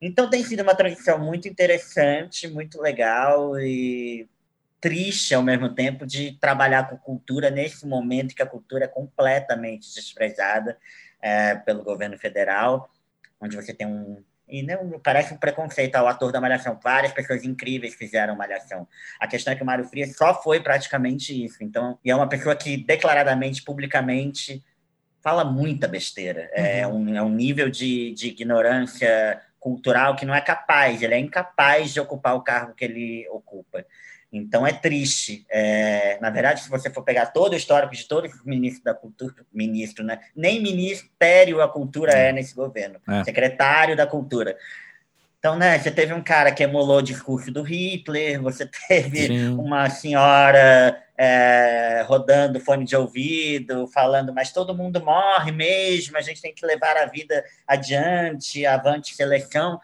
[0.01, 4.25] Então tem sido uma transição muito interessante, muito legal, e
[4.79, 9.93] triste ao mesmo tempo de trabalhar com cultura nesse momento que a cultura é completamente
[9.93, 10.77] desprezada
[11.21, 12.89] é, pelo governo federal,
[13.39, 16.79] onde você tem um e não parece um preconceito ao ator da Malhação.
[16.83, 18.87] Várias pessoas incríveis fizeram Malhação.
[19.19, 21.63] A questão é que o Mário Frias só foi praticamente isso.
[21.63, 24.63] Então, e é uma pessoa que declaradamente, publicamente,
[25.21, 26.49] fala muita besteira.
[26.51, 27.09] É uhum.
[27.09, 31.01] É, um, é um nível de, de ignorância cultural que não é capaz.
[31.01, 33.85] Ele é incapaz de ocupar o cargo que ele ocupa.
[34.31, 35.45] Então é triste.
[35.49, 38.93] É, na verdade, se você for pegar todo o histórico de todos os ministros da
[38.93, 40.19] cultura, ministro, né?
[40.35, 43.23] Nem ministério a cultura é nesse governo, é.
[43.23, 44.55] secretário da cultura.
[45.39, 49.55] Então, né, você teve um cara que emulou o discurso do Hitler, você teve Sim.
[49.55, 56.41] uma senhora é, rodando fone de ouvido, falando, mas todo mundo morre mesmo, a gente
[56.41, 59.79] tem que levar a vida adiante, avante seleção,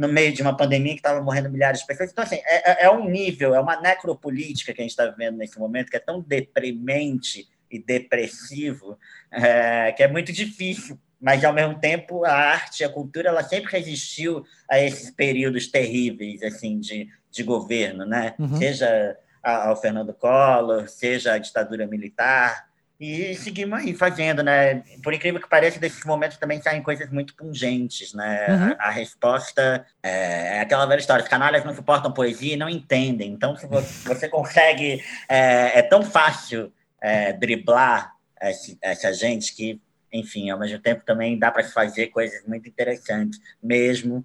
[0.00, 2.10] no meio de uma pandemia que estava morrendo milhares de pessoas.
[2.10, 5.36] Então, assim, é, é, é um nível, é uma necropolítica que a gente está vivendo
[5.36, 8.98] nesse momento, que é tão deprimente e depressivo,
[9.30, 13.70] é, que é muito difícil mas ao mesmo tempo a arte, a cultura, ela sempre
[13.70, 18.34] resistiu a esses períodos terríveis assim de, de governo, né?
[18.38, 18.56] Uhum.
[18.56, 22.69] Seja ao Fernando Collor, seja a ditadura militar,
[23.00, 24.82] e seguimos aí fazendo, né?
[25.02, 28.46] Por incrível que pareça, desses momentos também saem coisas muito pungentes, né?
[28.50, 28.76] Uhum.
[28.78, 32.68] A, a, resposta é, é, aquela velha história: os canalhas não suportam poesia e não
[32.68, 33.32] entendem.
[33.32, 39.80] Então, se você, você consegue, é, é, tão fácil é, driblar essa, essa gente que
[40.12, 44.24] enfim, ao mesmo tempo também dá para fazer coisas muito interessantes, mesmo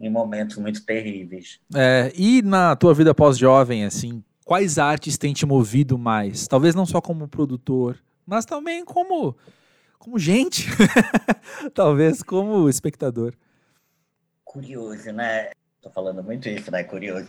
[0.00, 1.58] em momentos muito terríveis.
[1.74, 6.46] É, e na tua vida pós-jovem, assim, quais artes têm te movido mais?
[6.46, 9.36] Talvez não só como produtor, mas também como,
[9.98, 10.66] como gente,
[11.74, 13.34] talvez como espectador.
[14.44, 15.50] Curioso, né?
[15.82, 16.84] Tô falando muito isso, né?
[16.84, 17.28] Curioso.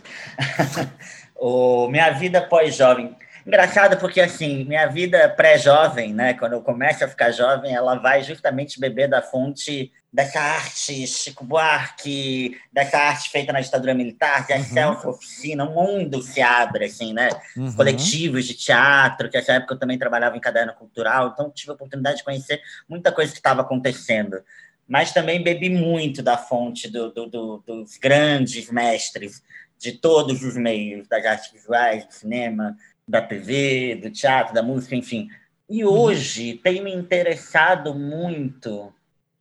[1.36, 3.14] o Minha vida pós-jovem
[3.46, 8.20] Engraçado porque, assim, minha vida pré-jovem, né, quando eu começo a ficar jovem, ela vai
[8.20, 14.52] justamente beber da fonte dessa arte Chico Buarque, dessa arte feita na ditadura militar, que
[14.52, 14.64] é uhum.
[14.64, 17.28] self-oficina, um mundo se abre, assim, né?
[17.56, 17.72] Uhum.
[17.74, 21.74] Coletivos de teatro, que nessa época eu também trabalhava em caderno cultural, então tive a
[21.74, 24.42] oportunidade de conhecer muita coisa que estava acontecendo.
[24.88, 29.40] Mas também bebi muito da fonte do, do, do, dos grandes mestres
[29.78, 32.76] de todos os meios, das artes visuais, do cinema,
[33.06, 35.28] da TV, do teatro, da música, enfim.
[35.68, 35.92] E uhum.
[35.92, 36.58] hoje uhum.
[36.58, 38.92] tem me interessado muito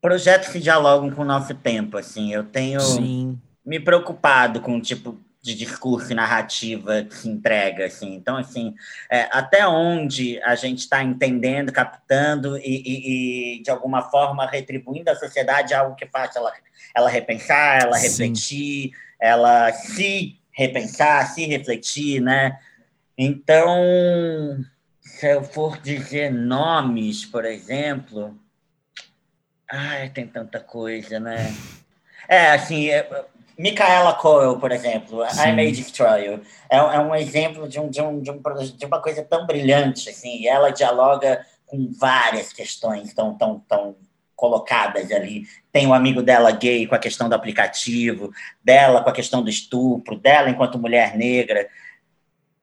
[0.02, 2.32] projetos que dialogam com o nosso tempo, assim.
[2.32, 3.40] Eu tenho Sim.
[3.66, 8.16] me preocupado com o tipo de discurso e narrativa que se entrega, assim.
[8.16, 8.74] Então, assim,
[9.12, 15.10] é, até onde a gente está entendendo, captando e, e, e, de alguma forma, retribuindo
[15.12, 16.52] à sociedade algo que faça ela,
[16.96, 18.08] ela repensar, ela Sim.
[18.08, 22.58] refletir, ela se repensar, se refletir, né?
[23.18, 24.64] Então,
[25.00, 28.38] se eu for dizer nomes, por exemplo,
[29.70, 31.56] ai, tem tanta coisa, né?
[32.28, 33.26] É, assim, é,
[33.58, 35.50] Micaela Coel, por exemplo, Sim.
[35.50, 38.42] I May Destroy You, é, é, um exemplo de, um, de, um, de, um,
[38.76, 43.96] de uma coisa tão brilhante, assim, ela dialoga com várias questões tão, tão, tão
[44.36, 45.46] colocadas ali.
[45.72, 48.32] Tem um amigo dela gay com a questão do aplicativo,
[48.64, 51.68] dela com a questão do estupro, dela enquanto mulher negra.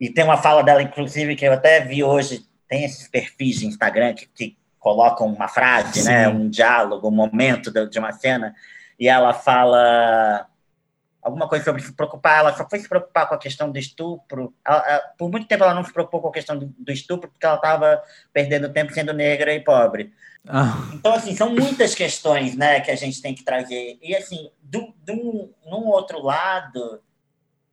[0.02, 3.66] E tem uma fala dela, inclusive, que eu até vi hoje, tem esses perfis de
[3.68, 8.52] Instagram que, que colocam uma frase, né, um diálogo, um momento de, de uma cena,
[8.98, 10.48] e ela fala
[11.22, 14.52] alguma coisa sobre se preocupar, ela só foi se preocupar com a questão do estupro.
[14.66, 17.30] Ela, ela, por muito tempo ela não se preocupou com a questão do, do estupro,
[17.30, 20.12] porque ela estava perdendo tempo sendo negra e pobre.
[20.48, 20.90] Ah.
[20.94, 24.00] Então, assim, são muitas questões né, que a gente tem que trazer.
[24.02, 27.00] E, assim, do, do, num outro lado,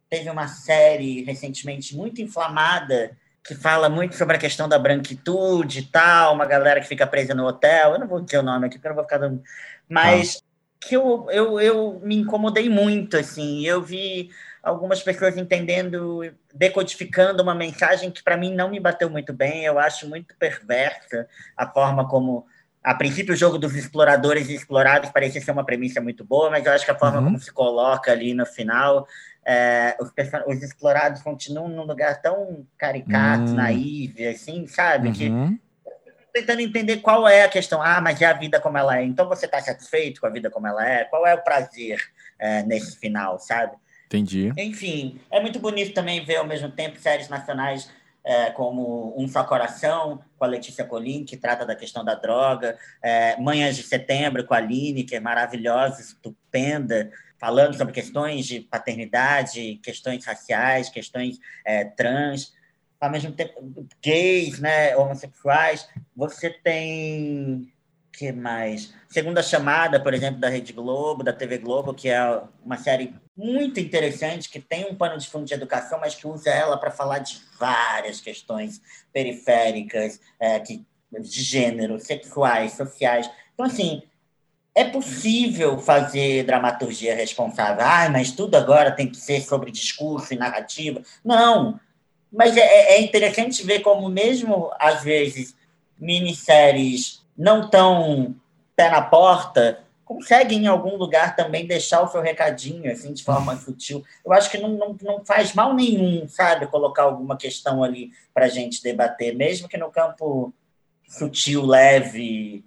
[0.09, 5.83] teve uma série recentemente muito inflamada que fala muito sobre a questão da branquitude e
[5.83, 7.93] tal, uma galera que fica presa no hotel.
[7.93, 9.41] Eu não vou dizer o nome aqui, porque eu não vou ficar dando.
[9.87, 10.87] Mas ah.
[10.87, 13.65] que eu, eu, eu me incomodei muito, assim.
[13.65, 14.29] Eu vi
[14.61, 19.63] algumas pessoas entendendo, decodificando uma mensagem que para mim não me bateu muito bem.
[19.65, 22.45] Eu acho muito perversa a forma como.
[22.81, 26.65] A princípio, o jogo dos exploradores e explorados parecia ser uma premissa muito boa, mas
[26.65, 27.25] eu acho que a forma uhum.
[27.25, 29.05] como se coloca ali no final
[29.49, 30.11] é, os,
[30.45, 33.55] os, explorados continuam num lugar tão caricato, hum.
[33.55, 35.07] naive, assim, sabe?
[35.07, 35.13] Uhum.
[35.13, 35.59] Que
[36.31, 37.81] tentando entender qual é a questão.
[37.81, 39.03] Ah, mas é a vida como ela é.
[39.03, 41.03] Então você está satisfeito com a vida como ela é?
[41.05, 41.99] Qual é o prazer
[42.37, 43.75] é, nesse final, sabe?
[44.05, 44.53] Entendi.
[44.55, 47.89] Enfim, é muito bonito também ver ao mesmo tempo séries nacionais
[48.23, 52.77] é, como Um Só Coração, com a Letícia Colim, que trata da questão da droga,
[53.01, 58.59] é, Manhãs de Setembro, com a Aline, que é maravilhosa, estupenda, falando sobre questões de
[58.59, 62.53] paternidade, questões raciais, questões é, trans,
[62.99, 65.87] ao mesmo tempo gays, né, homossexuais.
[66.15, 67.71] Você tem
[68.11, 68.93] que mais?
[69.07, 73.79] Segunda chamada, por exemplo, da Rede Globo, da TV Globo, que é uma série muito
[73.79, 77.19] interessante, que tem um pano de fundo de educação, mas que usa ela para falar
[77.19, 78.81] de várias questões
[79.13, 83.31] periféricas, é, que, de gênero, sexuais, sociais.
[83.53, 84.03] Então, assim,
[84.79, 87.83] é possível fazer dramaturgia responsável.
[87.85, 91.01] Ah, mas tudo agora tem que ser sobre discurso e narrativa.
[91.23, 91.77] Não,
[92.31, 95.53] mas é, é, é interessante ver como mesmo, às vezes,
[95.99, 98.35] minisséries não tão
[98.73, 103.55] pé na porta consegue em algum lugar também deixar o seu recadinho, assim, de forma
[103.57, 104.03] sutil.
[104.25, 108.45] Eu acho que não, não, não faz mal nenhum, sabe, colocar alguma questão ali para
[108.45, 110.51] a gente debater, mesmo que no campo
[111.07, 112.63] sutil, leve.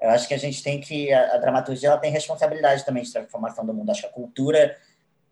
[0.00, 1.12] Eu acho que a gente tem que.
[1.12, 3.90] A, a dramaturgia ela tem responsabilidade também de transformação do mundo.
[3.90, 4.76] Acho que a cultura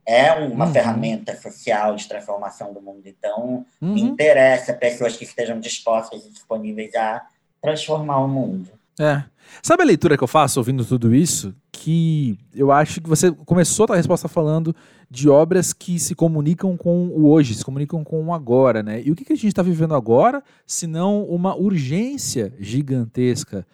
[0.06, 0.72] é uma uhum.
[0.72, 3.02] ferramenta social de transformação do mundo.
[3.04, 3.94] Então, uhum.
[3.94, 7.22] me interessa pessoas que estejam dispostas e disponíveis a
[7.60, 8.70] transformar o mundo.
[8.98, 9.22] É.
[9.62, 11.54] Sabe a leitura que eu faço ouvindo tudo isso?
[11.70, 14.74] Que eu acho que você começou a resposta falando
[15.10, 19.02] de obras que se comunicam com o hoje, se comunicam com o agora, né?
[19.02, 23.66] E o que, que a gente está vivendo agora, se não uma urgência gigantesca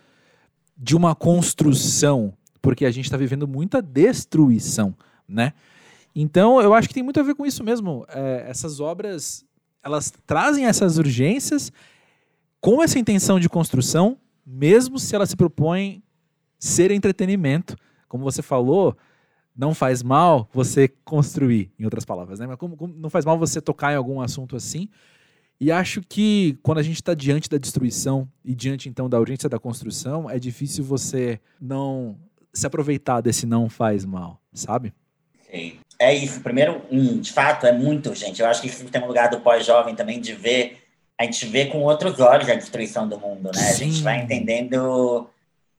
[0.77, 4.95] de uma construção, porque a gente está vivendo muita destruição,
[5.29, 5.53] né?
[6.15, 8.07] Então, eu acho que tem muito a ver com isso mesmo.
[8.09, 9.45] É, essas obras,
[9.83, 11.73] elas trazem essas urgências
[12.61, 16.03] com essa intenção de construção, mesmo se ela se propõe
[16.59, 17.77] ser entretenimento.
[18.09, 18.97] Como você falou,
[19.57, 22.47] não faz mal você construir, em outras palavras, né?
[22.47, 24.89] Mas como, como não faz mal você tocar em algum assunto assim.
[25.61, 29.49] E acho que quando a gente está diante da destruição e diante então da urgência
[29.49, 32.19] da construção, é difícil você não
[32.53, 34.93] se aproveitar desse não faz mal, sabe?
[35.51, 35.79] Sim.
[35.99, 36.41] É isso.
[36.41, 38.43] Primeiro, um, de fato, é muito urgente.
[38.43, 40.85] Eu acho que isso tem um lugar do pós-jovem também de ver
[41.19, 43.63] a gente vê com outros olhos a destruição do mundo, né?
[43.63, 43.85] Sim.
[43.85, 45.29] A gente vai entendendo,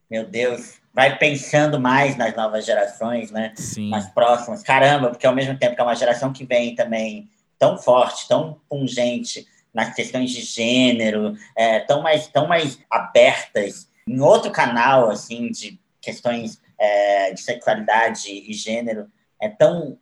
[0.09, 3.51] meu Deus, vai pensando mais nas novas gerações, né?
[3.55, 3.89] Sim.
[3.89, 4.63] Nas próximas.
[4.63, 8.57] Caramba, porque ao mesmo tempo que é uma geração que vem também tão forte, tão
[8.69, 15.51] pungente nas questões de gênero, é, tão mais tão mais abertas em outro canal assim
[15.51, 19.07] de questões é, de sexualidade e gênero
[19.39, 19.99] é tão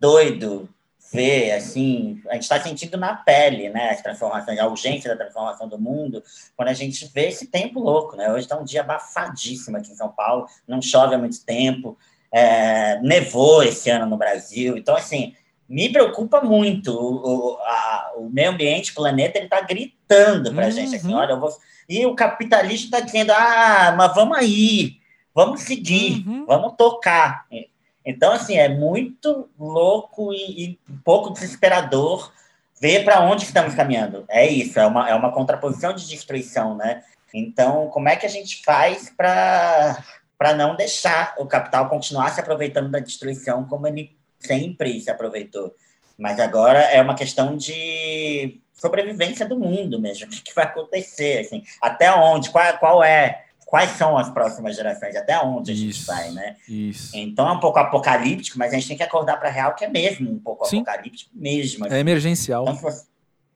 [0.00, 0.68] doido
[1.14, 5.68] ver, assim, a gente está sentindo na pele, né, as transformações, a urgência da transformação
[5.68, 6.22] do mundo,
[6.56, 8.32] quando a gente vê esse tempo louco, né?
[8.32, 11.96] Hoje está um dia abafadíssimo aqui em São Paulo, não chove há muito tempo,
[12.32, 15.36] é, nevou esse ano no Brasil, então, assim,
[15.68, 20.66] me preocupa muito o, a, o meio ambiente, o planeta, ele está gritando para a
[20.66, 20.72] uhum.
[20.72, 21.50] gente, assim, olha, eu vou...
[21.88, 24.96] E o capitalismo está dizendo, ah, mas vamos aí,
[25.34, 26.46] vamos seguir, uhum.
[26.46, 27.46] vamos tocar.
[28.04, 32.32] Então, assim, é muito louco e, e um pouco desesperador
[32.80, 34.24] ver para onde estamos caminhando.
[34.28, 37.02] É isso, é uma, é uma contraposição de destruição, né?
[37.32, 42.90] Então, como é que a gente faz para não deixar o capital continuar se aproveitando
[42.90, 45.74] da destruição como ele sempre se aproveitou?
[46.18, 50.26] Mas agora é uma questão de sobrevivência do mundo mesmo.
[50.32, 51.40] O que vai acontecer?
[51.40, 52.50] Assim, até onde?
[52.50, 56.54] Qual, qual é quais são as próximas gerações, até onde a gente vai, né?
[56.68, 57.10] Isso.
[57.12, 59.84] Então é um pouco apocalíptico, mas a gente tem que acordar para a real que
[59.84, 60.82] é mesmo um pouco Sim.
[60.82, 61.84] apocalíptico mesmo.
[61.84, 61.96] É assim.
[61.96, 62.64] É emergencial.
[62.68, 62.90] Então,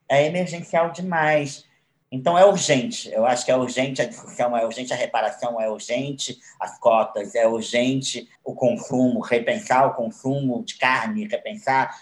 [0.09, 1.63] é emergencial demais.
[2.11, 3.09] Então é urgente.
[3.11, 7.35] Eu acho que é urgente a discussão, é urgente a reparação, é urgente as cotas,
[7.35, 11.95] é urgente o consumo, repensar o consumo de carne, repensar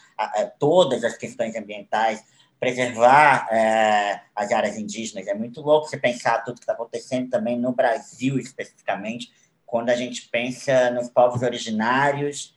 [0.58, 2.24] todas as questões ambientais
[2.60, 5.28] preservar é, as áreas indígenas.
[5.28, 9.32] É muito louco você pensar tudo que está acontecendo também no Brasil, especificamente,
[9.66, 12.56] quando a gente pensa nos povos originários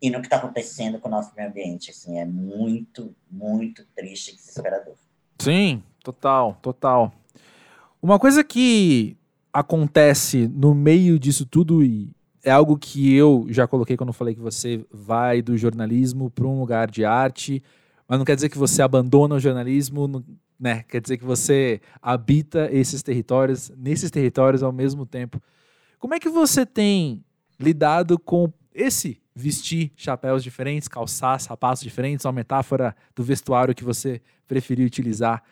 [0.00, 1.90] e no que está acontecendo com o nosso meio ambiente.
[1.90, 4.94] Assim, é muito, muito triste e desesperador.
[5.38, 7.12] Sim, total, total.
[8.00, 9.16] Uma coisa que
[9.52, 12.10] acontece no meio disso tudo e
[12.44, 16.60] é algo que eu já coloquei quando falei que você vai do jornalismo para um
[16.60, 17.62] lugar de arte
[18.08, 20.24] mas não quer dizer que você abandona o jornalismo,
[20.58, 20.84] né?
[20.88, 25.42] Quer dizer que você habita esses territórios, nesses territórios ao mesmo tempo.
[25.98, 27.24] Como é que você tem
[27.58, 34.20] lidado com esse vestir chapéus diferentes, calçar sapatos diferentes, uma metáfora do vestuário que você
[34.46, 35.42] preferiu utilizar,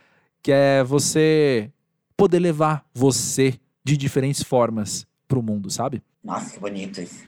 [0.44, 1.70] que é você
[2.14, 6.02] poder levar você de diferentes formas para o mundo, sabe?
[6.22, 7.26] Nossa, que bonito isso.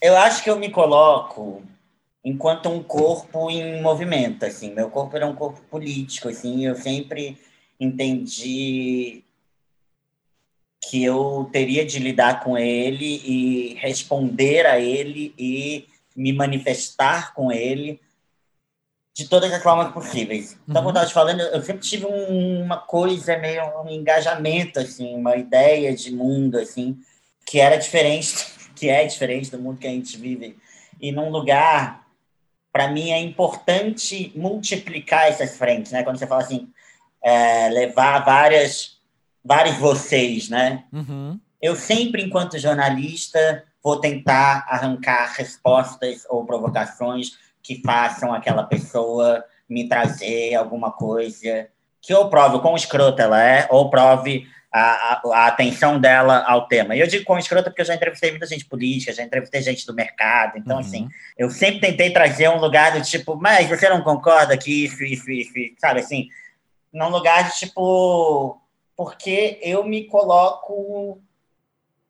[0.00, 1.64] eu acho que eu me coloco
[2.24, 4.72] enquanto um corpo em movimento, assim.
[4.72, 6.64] Meu corpo era um corpo político, assim.
[6.64, 7.36] Eu sempre
[7.78, 9.24] entendi
[10.88, 17.50] que eu teria de lidar com ele e responder a ele e me manifestar com
[17.50, 18.00] ele
[19.16, 20.58] de todas as formas possíveis.
[20.68, 20.88] Então, uhum.
[20.88, 25.14] como eu estava te falando, eu sempre tive um, uma coisa, meio um engajamento, assim,
[25.14, 26.98] uma ideia de mundo, assim,
[27.46, 30.58] que era diferente, que é diferente do mundo que a gente vive.
[31.00, 32.06] E num lugar
[32.70, 36.02] para mim é importante multiplicar essas frentes, né?
[36.02, 36.68] Quando você fala assim,
[37.24, 38.98] é, levar várias,
[39.42, 40.84] vários vocês, né?
[40.92, 41.40] Uhum.
[41.62, 49.88] Eu sempre, enquanto jornalista, vou tentar arrancar respostas ou provocações que façam aquela pessoa me
[49.88, 51.68] trazer alguma coisa
[52.00, 56.44] que ou prove o quão escrota ela é, ou prove a, a, a, atenção dela
[56.46, 56.94] ao tema.
[56.94, 59.84] E eu digo com escrota porque eu já entrevistei muita gente política, já entrevistei gente
[59.84, 60.56] do mercado.
[60.56, 61.06] Então, assim, uhum.
[61.06, 65.02] assim, eu sempre tentei trazer um lugar do tipo, mas você não concorda que isso,
[65.02, 66.28] isso, isso, isso sabe assim?
[66.92, 68.60] Num lugar de tipo,
[68.96, 71.20] porque eu me coloco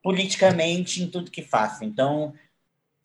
[0.03, 1.85] politicamente em tudo que faço.
[1.85, 2.35] Então,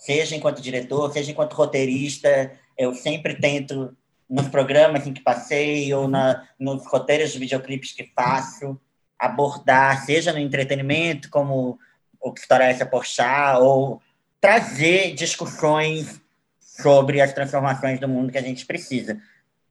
[0.02, 3.96] seja enquanto diretor, seja enquanto roteirista, eu sempre tento,
[4.28, 8.82] nos programas em que passei, ou na, nos roteiros de videoclipes que faço,
[9.18, 11.78] abordar, seja no entretenimento, como
[12.20, 14.02] o que história é essa Porchat, ou
[14.40, 16.20] trazer discussões
[16.60, 19.22] sobre as transformações do mundo que a gente precisa.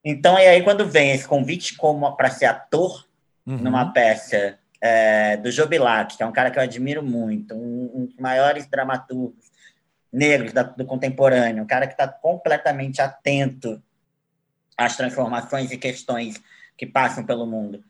[0.05, 3.05] Então, e aí quando vem esse convite como para ser ator
[3.45, 3.59] uhum.
[3.59, 8.07] numa peça é, do Jobilac, que é um cara que eu admiro muito, um, um
[8.07, 9.49] dos maiores dramaturgos
[10.13, 13.81] negros da, do contemporâneo, um cara que está completamente atento
[14.77, 16.41] às transformações e questões
[16.77, 17.83] que passam pelo mundo.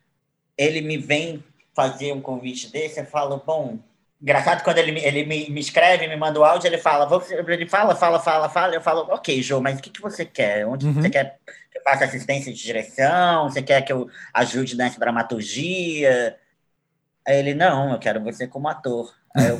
[0.57, 1.43] Ele me vem
[1.73, 3.79] fazer um convite desse, eu falo, bom,
[4.21, 7.09] engraçado quando ele, ele me, me escreve, me manda o áudio, ele fala,
[7.47, 10.67] ele fala, fala, fala, fala, eu falo, ok, João, mas o que, que você quer?
[10.67, 10.93] Onde uhum.
[10.93, 11.39] você quer
[11.71, 13.49] que eu faça assistência de direção?
[13.49, 16.37] Você quer que eu ajude nessa dramaturgia?
[17.27, 19.13] Aí ele, não, eu quero você como ator.
[19.35, 19.59] Aí eu,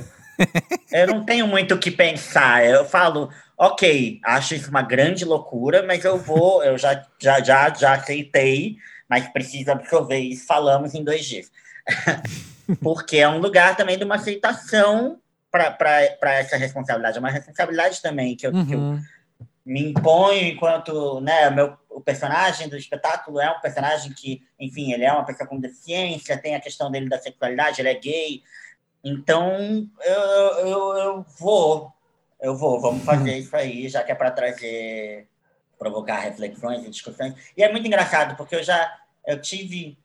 [0.92, 2.66] eu não tenho muito o que pensar.
[2.66, 7.74] Eu falo, ok, acho isso uma grande loucura, mas eu vou, eu já, já, já,
[7.74, 8.78] já aceitei,
[9.08, 10.46] mas preciso absorver isso.
[10.46, 11.52] Falamos em dois dias.
[12.82, 15.20] Porque é um lugar também de uma aceitação
[15.52, 17.18] para essa responsabilidade.
[17.18, 18.66] É uma responsabilidade também que eu, uhum.
[18.66, 19.02] que eu uhum.
[19.66, 25.04] me imponho enquanto né, meu, o personagem do espetáculo é um personagem que, enfim, ele
[25.04, 28.42] é uma pessoa com deficiência, tem a questão dele da sexualidade, ele é gay.
[29.04, 30.22] Então, eu,
[30.68, 31.92] eu, eu vou,
[32.40, 35.28] eu vou, vamos fazer isso aí, já que é para trazer,
[35.78, 37.34] provocar reflexões e discussões.
[37.58, 39.98] E é muito engraçado, porque eu já eu tive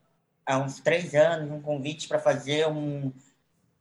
[0.44, 3.12] há uns três anos um convite para fazer um,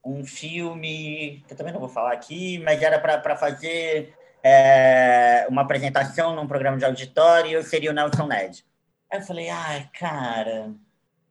[0.04, 4.14] um filme, que eu também não vou falar aqui, mas era para fazer
[4.44, 8.66] é, uma apresentação num programa de auditório e eu seria o Nelson Ned.
[9.12, 10.74] Aí eu falei, ai, cara,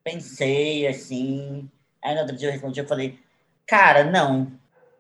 [0.03, 1.71] pensei assim.
[2.03, 3.19] Aí no outro dia eu respondi, eu falei,
[3.67, 4.53] cara, não.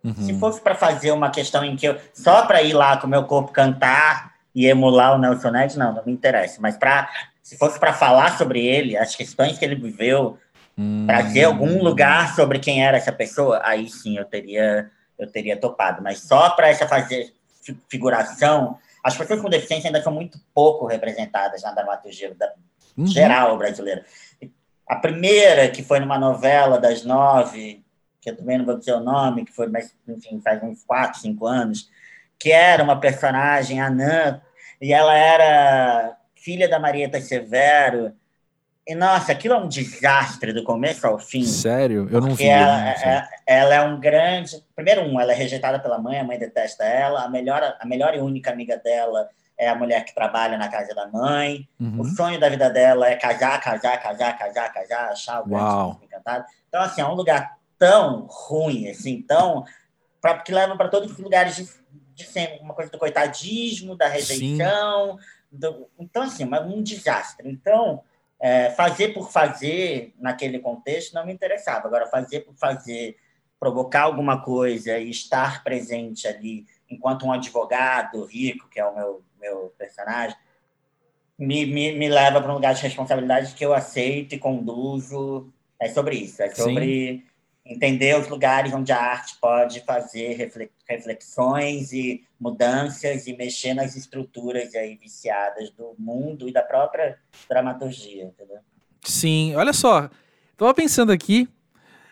[0.02, 0.14] Uhum.
[0.14, 3.10] Se fosse para fazer uma questão em que eu só para ir lá com o
[3.10, 6.58] meu corpo cantar e emular o Nelson Ned, não, não me interessa.
[6.60, 7.08] Mas para
[7.42, 10.38] se fosse para falar sobre ele, as questões que ele viveu,
[10.78, 11.04] hum.
[11.06, 16.02] trazer algum lugar sobre quem era essa pessoa, aí sim eu teria eu teria topado.
[16.02, 17.32] Mas só para essa fazer
[17.88, 22.50] figuração, as pessoas com deficiência ainda são muito pouco representadas na dramaturgia da,
[22.96, 23.06] uhum.
[23.06, 24.04] geral brasileira.
[24.88, 27.83] A primeira, que foi numa novela das nove,
[28.24, 31.20] que eu também não vou dizer o nome, que foi, mas, enfim, faz uns quatro,
[31.20, 31.90] cinco anos,
[32.38, 34.40] que era uma personagem anã,
[34.80, 38.14] e ela era filha da Marieta Severo.
[38.86, 41.44] E, nossa, aquilo é um desastre do começo ao fim.
[41.44, 42.08] Sério?
[42.10, 42.46] Eu não vi.
[42.46, 44.62] Ela, não é, ela, é um grande.
[44.74, 47.24] Primeiro, um, ela é rejeitada pela mãe, a mãe detesta ela.
[47.24, 50.94] A melhor, a melhor e única amiga dela é a mulher que trabalha na casa
[50.94, 51.68] da mãe.
[51.78, 52.00] Uhum.
[52.00, 56.44] O sonho da vida dela é casar, casar, casar, casar, casar, achar o grande encantado.
[56.68, 59.64] Então, assim, é um lugar tão ruim, assim, tão.
[60.22, 61.68] Pra, que leva para todos os lugares de,
[62.14, 62.58] de sempre.
[62.60, 65.18] Uma coisa do coitadismo, da rejeição.
[65.52, 67.46] Do, então, assim, um desastre.
[67.46, 68.02] Então,
[68.40, 71.86] é, fazer por fazer naquele contexto não me interessava.
[71.86, 73.18] Agora, fazer por fazer,
[73.60, 79.22] provocar alguma coisa e estar presente ali enquanto um advogado rico, que é o meu,
[79.38, 80.36] meu personagem,
[81.38, 85.52] me, me, me leva para um lugar de responsabilidade que eu aceito e conduzo.
[85.78, 87.33] É sobre isso, é sobre Sim
[87.64, 90.50] entender os lugares onde a arte pode fazer
[90.86, 98.24] reflexões e mudanças e mexer nas estruturas aí viciadas do mundo e da própria dramaturgia,
[98.24, 98.58] entendeu?
[99.02, 100.10] Sim, olha só,
[100.52, 101.48] estava pensando aqui,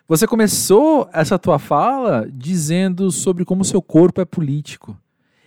[0.09, 4.99] você começou essa tua fala dizendo sobre como seu corpo é político.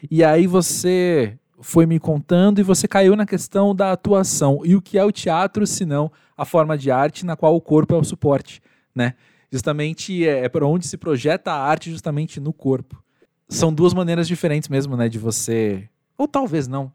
[0.09, 4.61] E aí você foi me contando e você caiu na questão da atuação.
[4.63, 7.61] E o que é o teatro, se não a forma de arte na qual o
[7.61, 8.61] corpo é o suporte,
[8.93, 9.15] né?
[9.55, 13.01] Justamente é, é para onde se projeta a arte justamente no corpo.
[13.47, 15.87] São duas maneiras diferentes mesmo, né, de você,
[16.17, 16.91] ou talvez não.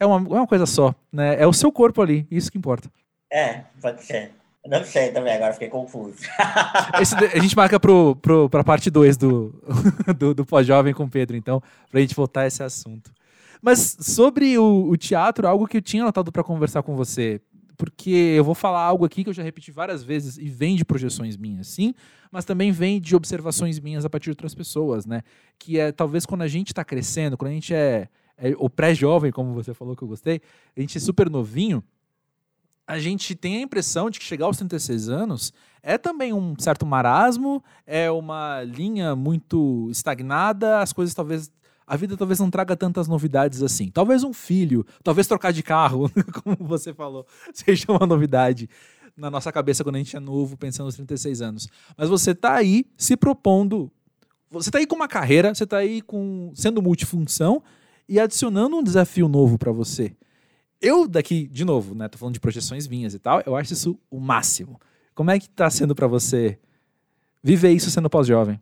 [0.00, 1.40] É uma, é uma coisa só, né?
[1.40, 2.90] É o seu corpo ali, isso que importa.
[3.30, 4.32] É, pode ser.
[4.66, 6.16] Não sei também, agora fiquei confuso.
[7.00, 9.54] Esse, a gente marca pro, pro, pra parte 2 do,
[10.18, 13.10] do, do pós-jovem com o Pedro, então, pra gente voltar a esse assunto.
[13.62, 17.40] Mas sobre o, o teatro, algo que eu tinha anotado para conversar com você
[17.78, 20.84] porque eu vou falar algo aqui que eu já repeti várias vezes e vem de
[20.84, 21.94] projeções minhas, sim,
[22.30, 25.22] mas também vem de observações minhas a partir de outras pessoas, né?
[25.56, 29.30] Que é talvez quando a gente está crescendo, quando a gente é, é o pré-jovem,
[29.30, 30.42] como você falou que eu gostei,
[30.76, 31.82] a gente é super novinho,
[32.84, 35.52] a gente tem a impressão de que chegar aos 36 anos
[35.82, 41.50] é também um certo marasmo, é uma linha muito estagnada, as coisas talvez.
[41.88, 43.90] A vida talvez não traga tantas novidades assim.
[43.90, 46.10] Talvez um filho, talvez trocar de carro,
[46.44, 48.68] como você falou, seja uma novidade
[49.16, 51.68] na nossa cabeça quando a gente é novo, pensando nos 36 anos.
[51.96, 53.90] Mas você tá aí se propondo.
[54.50, 57.62] Você tá aí com uma carreira, você tá aí com sendo multifunção
[58.08, 60.14] e adicionando um desafio novo para você.
[60.80, 63.98] Eu daqui, de novo, né, tô falando de projeções minhas e tal, eu acho isso
[64.10, 64.80] o máximo.
[65.14, 66.58] Como é que tá sendo para você
[67.42, 68.60] viver isso sendo pós-jovem?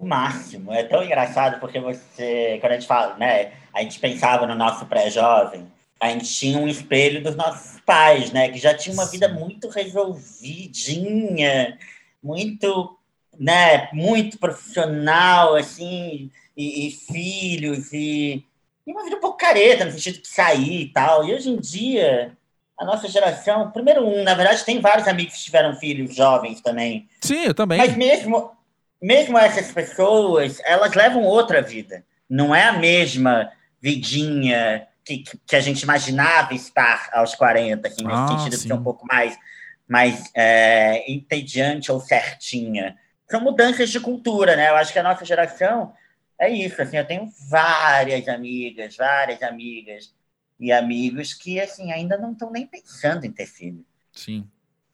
[0.00, 0.72] O máximo.
[0.72, 4.86] É tão engraçado porque você, quando a gente fala, né, a gente pensava no nosso
[4.86, 5.70] pré-jovem,
[6.00, 8.48] a gente tinha um espelho dos nossos pais, né?
[8.48, 11.76] Que já tinham uma vida muito resolvidinha,
[12.22, 12.96] muito,
[13.38, 13.90] né?
[13.92, 18.42] Muito profissional, assim, e, e filhos, e,
[18.86, 21.28] e, uma vida um pouco careta, no sentido de sair e tal.
[21.28, 22.32] E hoje em dia,
[22.78, 27.06] a nossa geração, primeiro um, na verdade, tem vários amigos que tiveram filhos jovens também.
[27.20, 27.76] Sim, eu também.
[27.76, 28.50] Mas mesmo,
[29.00, 32.04] mesmo essas pessoas, elas levam outra vida.
[32.28, 38.16] Não é a mesma vidinha que, que a gente imaginava estar aos 40, assim, nesse
[38.16, 38.62] ah, sentido sim.
[38.62, 39.36] de ser um pouco mais,
[39.88, 42.96] mais é, entediante ou certinha.
[43.28, 44.68] São mudanças de cultura, né?
[44.68, 45.92] Eu acho que a nossa geração
[46.38, 50.14] é isso, assim, eu tenho várias amigas, várias amigas
[50.58, 53.84] e amigos que, assim, ainda não estão nem pensando em ter filho.
[54.12, 54.48] Sim.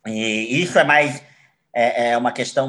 [0.05, 1.23] E isso é mais,
[1.73, 2.67] é, é uma questão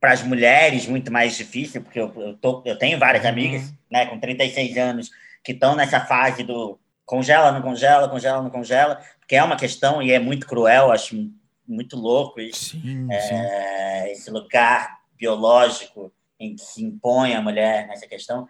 [0.00, 3.30] para as mulheres muito mais difícil, porque eu, eu, tô, eu tenho várias uhum.
[3.30, 5.10] amigas, né, com 36 anos,
[5.44, 10.02] que estão nessa fase do congela, não congela, congela, não congela, que é uma questão
[10.02, 11.30] e é muito cruel, acho
[11.68, 14.12] muito louco isso, sim, é, sim.
[14.12, 18.48] esse lugar biológico em que se impõe a mulher nessa questão.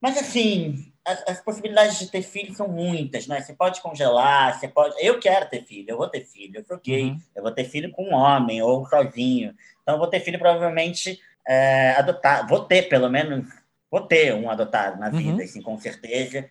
[0.00, 3.40] Mas, assim, as, as, possibilidades de ter filho são muitas, né?
[3.40, 4.94] Você pode congelar, você pode...
[4.98, 7.20] Eu quero ter filho, eu vou ter filho, eu sou gay, uhum.
[7.34, 9.54] eu vou ter filho com um homem ou sozinho.
[9.82, 12.46] Então, eu vou ter filho provavelmente é, adotar.
[12.48, 13.46] Vou ter, pelo menos,
[13.88, 15.44] vou ter um adotado na vida, uhum.
[15.44, 16.50] assim, com certeza.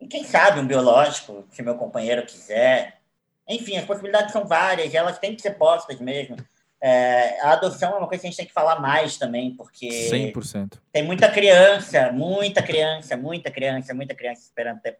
[0.00, 3.00] E quem sabe um biológico, se meu companheiro quiser.
[3.46, 6.36] Enfim, as possibilidades são várias, elas têm que ser postas mesmo.
[6.80, 9.88] É, a adoção é uma coisa que a gente tem que falar mais também, porque
[9.88, 10.78] 100%.
[10.92, 14.98] tem muita criança, muita criança, muita criança, muita criança esperando ter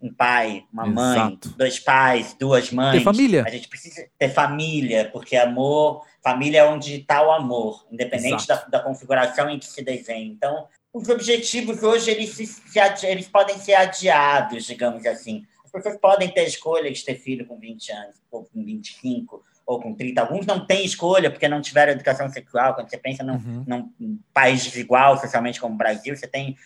[0.00, 0.94] um pai, uma Exato.
[0.94, 2.98] mãe, dois pais, duas mães.
[2.98, 3.44] Ter família.
[3.46, 8.56] A gente precisa ter família, porque amor, família é onde está o amor, independente da,
[8.64, 10.24] da, configuração em que se desenha.
[10.24, 15.44] Então, os objetivos hoje eles, se, se, eles podem ser adiados, digamos assim.
[15.64, 19.78] As pessoas podem ter escolha de ter filho com 20 anos, ou com 25, ou
[19.78, 20.22] com 30.
[20.22, 22.74] Alguns não têm escolha porque não tiveram educação sexual.
[22.74, 23.92] Quando você pensa num, uhum.
[24.00, 26.56] num país desigual socialmente como o Brasil, você tem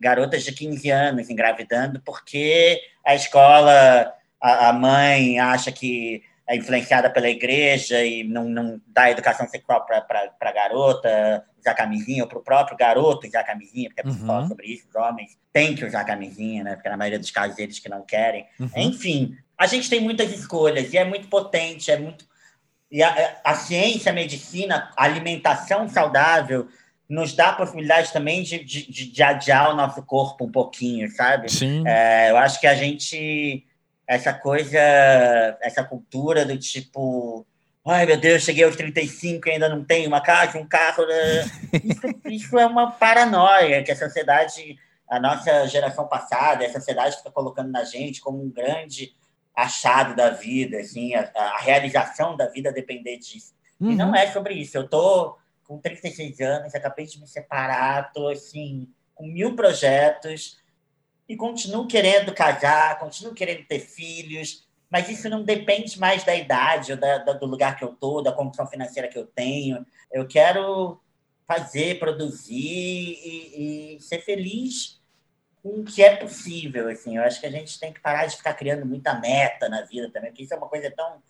[0.00, 7.10] garotas de 15 anos engravidando porque a escola, a, a mãe acha que é influenciada
[7.10, 10.06] pela igreja e não, não dá educação sexual para
[10.40, 14.26] a garota usar camisinha, ou para o próprio garoto usar camisinha, porque a gente uhum.
[14.26, 16.74] fala sobre isso, os homens têm que usar camisinha, né?
[16.74, 18.46] Porque na maioria dos casos eles que não querem.
[18.58, 18.70] Uhum.
[18.76, 22.24] Enfim, a gente tem muitas escolhas e é muito potente, é muito.
[22.90, 26.68] E a, a ciência, a medicina, a alimentação saudável
[27.08, 31.50] nos dá a possibilidade também de, de, de adiar o nosso corpo um pouquinho, sabe?
[31.50, 31.86] Sim.
[31.86, 33.64] É, eu acho que a gente
[34.06, 34.78] essa coisa,
[35.60, 37.44] essa cultura do tipo,
[37.84, 41.04] ai meu Deus, cheguei aos 35 e ainda não tenho uma casa, um carro.
[41.06, 41.44] Né?
[41.82, 44.78] Isso, isso é uma paranoia que a sociedade,
[45.08, 49.14] a nossa geração passada, a sociedade está colocando na gente como um grande
[49.56, 53.54] achado da vida, assim, a, a realização da vida depender disso.
[53.80, 53.92] Uhum.
[53.92, 54.14] E não uhum.
[54.14, 54.76] é sobre isso.
[54.76, 60.58] Eu tô com 36 anos, acabei de me separar, tô assim, com mil projetos,
[61.28, 66.92] e continuo querendo casar, continuo querendo ter filhos, mas isso não depende mais da idade
[66.92, 69.84] ou da, da, do lugar que eu estou, da condição financeira que eu tenho.
[70.12, 71.00] Eu quero
[71.48, 75.00] fazer, produzir e, e, ser feliz
[75.66, 76.88] com o que é possível.
[76.88, 77.16] Assim.
[77.16, 80.08] Eu acho que a gente tem que parar de ficar criando muita meta na vida
[80.12, 81.20] também, porque isso é uma coisa tão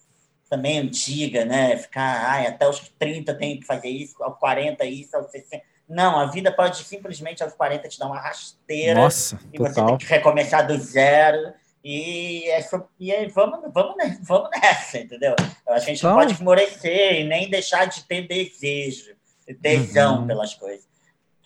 [0.49, 1.76] também antiga, né?
[1.76, 6.18] Ficar, ai, até os 30 tem que fazer isso, aos 40 isso, aos 60 não,
[6.18, 9.01] a vida pode simplesmente aos 40 te dar uma rasteira.
[9.01, 9.72] Nossa, e total.
[9.72, 11.55] você tem que recomeçar do zero.
[11.84, 12.59] E, é,
[12.99, 15.37] e é, vamos, vamos, vamos nessa, entendeu?
[15.64, 16.11] Eu acho que a gente então...
[16.11, 19.14] não pode esmorecer e nem deixar de ter desejo,
[19.62, 20.26] tesão uhum.
[20.26, 20.95] pelas coisas.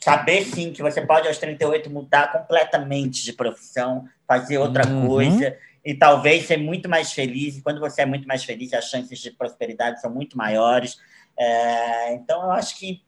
[0.03, 5.07] Saber, sim, que você pode aos 38 mudar completamente de profissão, fazer outra uhum.
[5.07, 7.59] coisa e talvez ser muito mais feliz.
[7.59, 10.97] E quando você é muito mais feliz, as chances de prosperidade são muito maiores.
[11.39, 13.03] É, então, eu acho que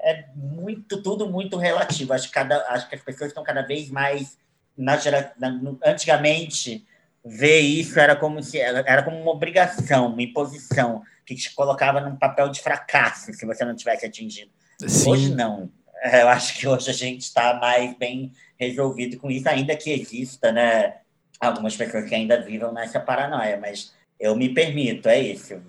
[0.00, 2.12] é muito, tudo muito relativo.
[2.12, 4.38] Acho que, cada, acho que as pessoas estão cada vez mais.
[4.76, 6.86] Na gera, na, antigamente,
[7.24, 12.16] ver isso era como se era como uma obrigação, uma imposição que te colocava num
[12.16, 14.50] papel de fracasso se você não tivesse atingido.
[14.86, 15.10] Sim.
[15.10, 15.68] Hoje não.
[16.02, 19.90] É, eu acho que hoje a gente está mais bem resolvido com isso, ainda que
[19.90, 20.96] exista, né?
[21.40, 25.60] Algumas pessoas que ainda vivam nessa paranoia, mas eu me permito, é isso.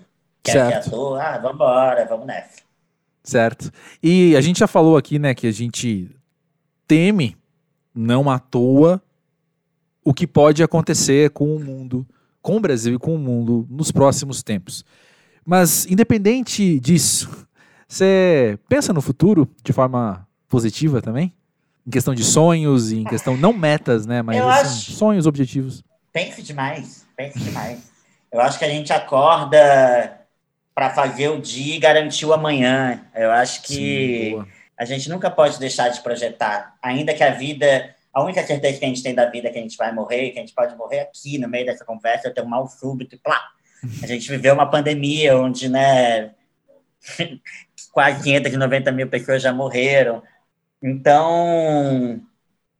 [0.42, 0.68] Quer certo.
[0.68, 1.20] que ator?
[1.20, 2.62] Ah, vamos embora, vamos nessa.
[3.22, 3.70] Certo.
[4.02, 6.10] E a gente já falou aqui, né, que a gente
[6.86, 7.36] teme,
[7.94, 9.00] não à toa,
[10.04, 12.06] o que pode acontecer com o mundo,
[12.40, 14.84] com o Brasil e com o mundo nos próximos tempos.
[15.44, 17.46] Mas, independente disso,
[17.90, 21.34] você pensa no futuro de forma positiva também?
[21.84, 24.22] Em questão de sonhos, em questão, não metas, né?
[24.22, 25.82] Mas assim, sonhos, objetivos.
[26.12, 27.90] Pense demais, pense demais.
[28.30, 30.20] Eu acho que a gente acorda
[30.72, 33.04] para fazer o dia e garantir o amanhã.
[33.12, 34.46] Eu acho que Sim,
[34.78, 38.84] a gente nunca pode deixar de projetar, ainda que a vida a única certeza que
[38.84, 40.76] a gente tem da vida é que a gente vai morrer, que a gente pode
[40.76, 43.40] morrer aqui no meio dessa conversa, eu tenho um mal súbito e plá.
[44.02, 46.32] A gente viveu uma pandemia onde, né,
[47.92, 50.22] quase 590 mil pessoas já morreram.
[50.82, 52.20] Então,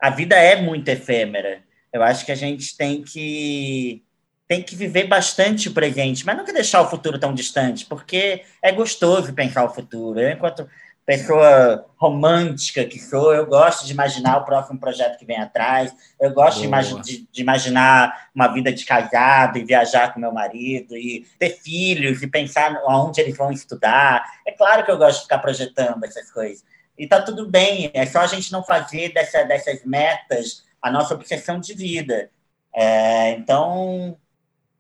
[0.00, 1.62] a vida é muito efêmera.
[1.92, 4.02] Eu acho que a gente tem que
[4.48, 8.72] tem que viver bastante o presente, mas nunca deixar o futuro tão distante, porque é
[8.72, 10.18] gostoso pensar o futuro.
[10.18, 10.68] Eu, enquanto
[11.10, 16.32] pessoa romântica que sou, eu gosto de imaginar o próximo projeto que vem atrás, eu
[16.32, 21.26] gosto de, de, de, imaginar uma vida de casado e viajar com meu marido e
[21.36, 24.24] ter filhos e pensar aonde eles vão estudar.
[24.46, 26.64] É claro que eu gosto de ficar projetando essas coisas.
[26.96, 31.14] E tá tudo bem, é só a gente não fazer dessa, dessas metas a nossa
[31.14, 32.30] obsessão de vida.
[32.72, 34.16] É, então,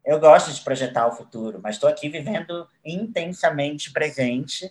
[0.04, 4.70] eu gosto de projetar o futuro, mas estou aqui vivendo intensamente presente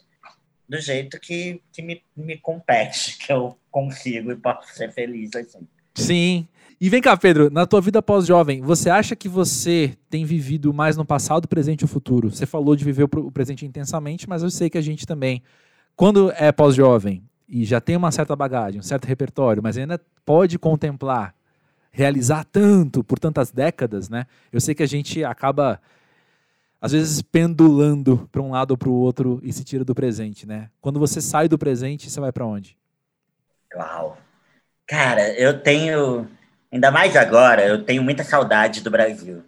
[0.69, 5.67] do jeito que, que me, me compete, que eu consigo e posso ser feliz assim.
[5.95, 6.47] Sim.
[6.79, 10.95] E vem cá, Pedro, na tua vida pós-jovem, você acha que você tem vivido mais
[10.95, 12.31] no passado, presente e futuro?
[12.31, 15.43] Você falou de viver o presente intensamente, mas eu sei que a gente também,
[15.93, 20.57] quando é pós-jovem e já tem uma certa bagagem, um certo repertório, mas ainda pode
[20.57, 21.35] contemplar,
[21.91, 24.25] realizar tanto por tantas décadas, né?
[24.49, 25.81] Eu sei que a gente acaba
[26.81, 30.47] às vezes pendulando para um lado ou para o outro e se tira do presente,
[30.47, 30.69] né?
[30.79, 32.77] Quando você sai do presente, você vai para onde?
[33.75, 34.17] Uau!
[34.87, 36.27] Cara, eu tenho,
[36.71, 39.43] ainda mais agora, eu tenho muita saudade do Brasil.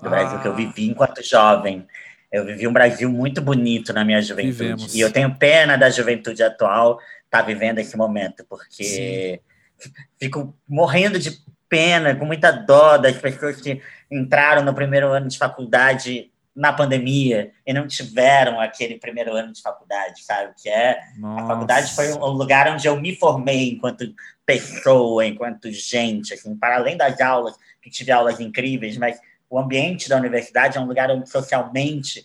[0.00, 0.10] Do ah.
[0.10, 1.86] Brasil que eu vivi enquanto jovem.
[2.30, 4.52] Eu vivi um Brasil muito bonito na minha juventude.
[4.52, 4.94] Vivemos.
[4.94, 9.40] E eu tenho pena da juventude atual estar tá vivendo esse momento, porque
[9.78, 9.90] Sim.
[10.18, 13.80] fico morrendo de pena, com muita dó das pessoas que
[14.10, 19.62] entraram no primeiro ano de faculdade na pandemia e não tiveram aquele primeiro ano de
[19.62, 20.52] faculdade, sabe?
[20.60, 21.44] Que é Nossa.
[21.44, 26.76] a faculdade foi um lugar onde eu me formei enquanto pessoa, enquanto gente, assim, para
[26.76, 31.10] além das aulas, que tive aulas incríveis, mas o ambiente da universidade é um lugar
[31.10, 32.24] onde socialmente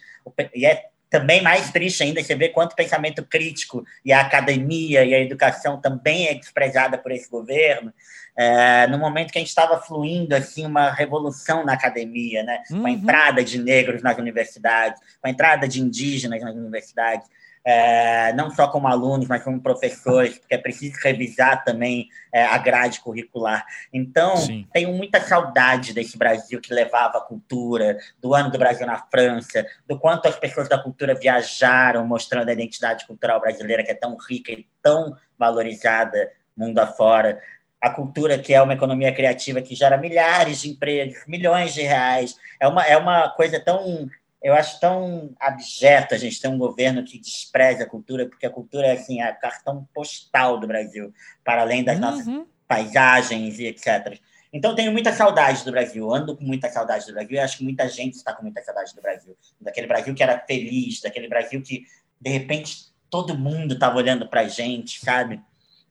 [0.53, 5.13] e é também mais triste ainda você ver quanto pensamento crítico e a academia e
[5.13, 7.93] a educação também é desprezada por esse governo
[8.37, 12.61] é, no momento que a gente estava fluindo assim uma revolução na academia, né?
[12.69, 12.81] Uhum.
[12.81, 17.27] Com a entrada de negros nas universidades, com a entrada de indígenas nas universidades,
[17.65, 22.57] é, não só como alunos, mas como professores, porque é preciso revisar também é, a
[22.59, 23.65] grade curricular.
[23.91, 24.65] Então, Sim.
[24.71, 29.65] tenho muita saudade desse Brasil que levava a cultura, do ano do Brasil na França,
[29.85, 34.15] do quanto as pessoas da cultura viajaram, mostrando a identidade cultural brasileira que é tão
[34.15, 37.39] rica e tão valorizada mundo afora
[37.81, 42.35] a cultura, que é uma economia criativa que gera milhares de empregos, milhões de reais.
[42.59, 44.09] É uma, é uma coisa tão,
[44.41, 48.51] eu acho tão abjeta a gente ter um governo que despreza a cultura, porque a
[48.51, 51.13] cultura é assim, a cartão postal do Brasil,
[51.43, 52.01] para além das uhum.
[52.01, 54.19] nossas paisagens e etc.
[54.51, 57.63] Então, tenho muita saudade do Brasil, ando com muita saudade do Brasil, e acho que
[57.63, 59.37] muita gente está com muita saudade do Brasil.
[59.59, 61.85] Daquele Brasil que era feliz, daquele Brasil que,
[62.19, 65.41] de repente, todo mundo estava olhando para a gente, sabe?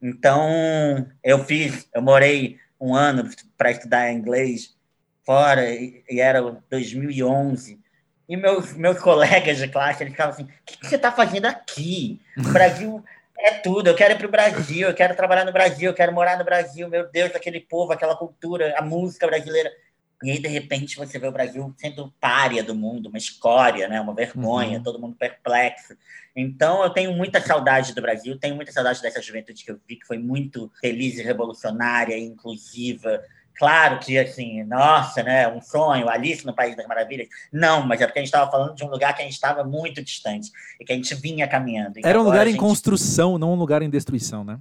[0.01, 4.77] Então, eu fiz, eu morei um ano para estudar inglês
[5.25, 6.41] fora, e, era
[6.71, 7.81] 2011.
[8.29, 11.47] E meus, meus colegas de classe, eles ficavam assim, o que, que você está fazendo
[11.47, 12.21] aqui?
[12.39, 13.05] O Brasil
[13.39, 16.13] é tudo, eu quero ir para o Brasil, eu quero trabalhar no Brasil, eu quero
[16.13, 19.71] morar no Brasil, meu Deus, aquele povo, aquela cultura, a música brasileira.
[20.23, 24.01] E aí, de repente, você vê o Brasil sendo párea do mundo, uma escória, né?
[24.01, 24.83] uma vergonha, uhum.
[24.83, 25.95] todo mundo perplexo.
[26.35, 29.97] Então, eu tenho muita saudade do Brasil, tenho muita saudade dessa juventude que eu vi,
[29.97, 33.23] que foi muito feliz e revolucionária, inclusiva.
[33.57, 35.49] Claro que, assim, nossa, né?
[35.49, 37.29] Um sonho, Alice no País das Maravilhas.
[37.53, 39.65] Não, mas é porque a gente estava falando de um lugar que a gente estava
[39.65, 40.51] muito distante
[40.81, 41.99] e que a gente vinha caminhando.
[42.05, 42.57] Era um lugar gente...
[42.57, 44.59] em construção, não um lugar em destruição, né?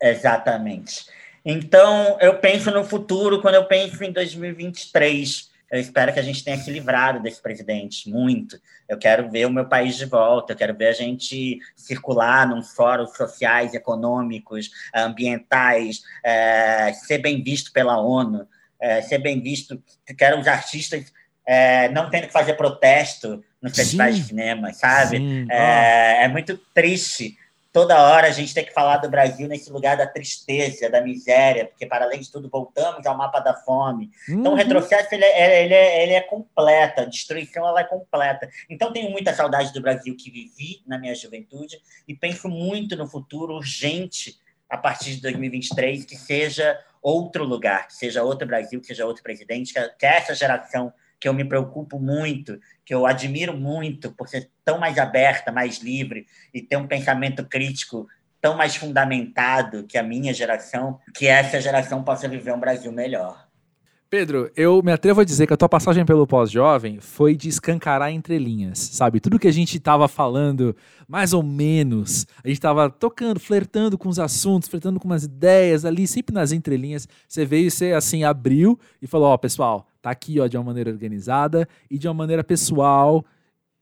[0.00, 1.06] É, exatamente.
[1.44, 6.44] Então, eu penso no futuro, quando eu penso em 2023, eu espero que a gente
[6.44, 8.60] tenha se livrado desse presidente, muito.
[8.86, 12.62] Eu quero ver o meu país de volta, eu quero ver a gente circular num
[12.62, 18.46] fóruns sociais, econômicos, ambientais, é, ser bem visto pela ONU,
[18.78, 19.82] é, ser bem visto.
[20.16, 21.12] Quero os artistas
[21.46, 25.46] é, não tendo que fazer protesto nos festivais de cinema, sabe?
[25.50, 27.36] É, é muito triste
[27.72, 31.66] toda hora a gente tem que falar do Brasil nesse lugar da tristeza, da miséria,
[31.66, 34.10] porque, para além de tudo, voltamos ao mapa da fome.
[34.28, 34.40] Uhum.
[34.40, 34.60] Então, o uhum.
[34.60, 38.48] retrocesso ele é, ele, é, ele é completa, a destruição ela é completa.
[38.68, 43.08] Então, tenho muita saudade do Brasil que vivi na minha juventude e penso muito no
[43.08, 48.86] futuro urgente, a partir de 2023, que seja outro lugar, que seja outro Brasil, que
[48.86, 50.92] seja outro presidente, que essa geração
[51.22, 55.78] que eu me preocupo muito, que eu admiro muito por ser tão mais aberta, mais
[55.78, 58.08] livre e ter um pensamento crítico
[58.40, 63.46] tão mais fundamentado que a minha geração, que essa geração possa viver um Brasil melhor.
[64.10, 68.10] Pedro, eu me atrevo a dizer que a tua passagem pelo pós-jovem foi de escancarar
[68.10, 69.20] entrelinhas, sabe?
[69.20, 74.08] Tudo que a gente estava falando, mais ou menos, a gente estava tocando, flertando com
[74.08, 77.06] os assuntos, flertando com umas ideias ali, sempre nas entrelinhas.
[77.28, 80.56] Você veio e você, assim, abriu e falou: Ó, oh, pessoal, tá aqui, ó, de
[80.56, 83.24] uma maneira organizada e de uma maneira pessoal,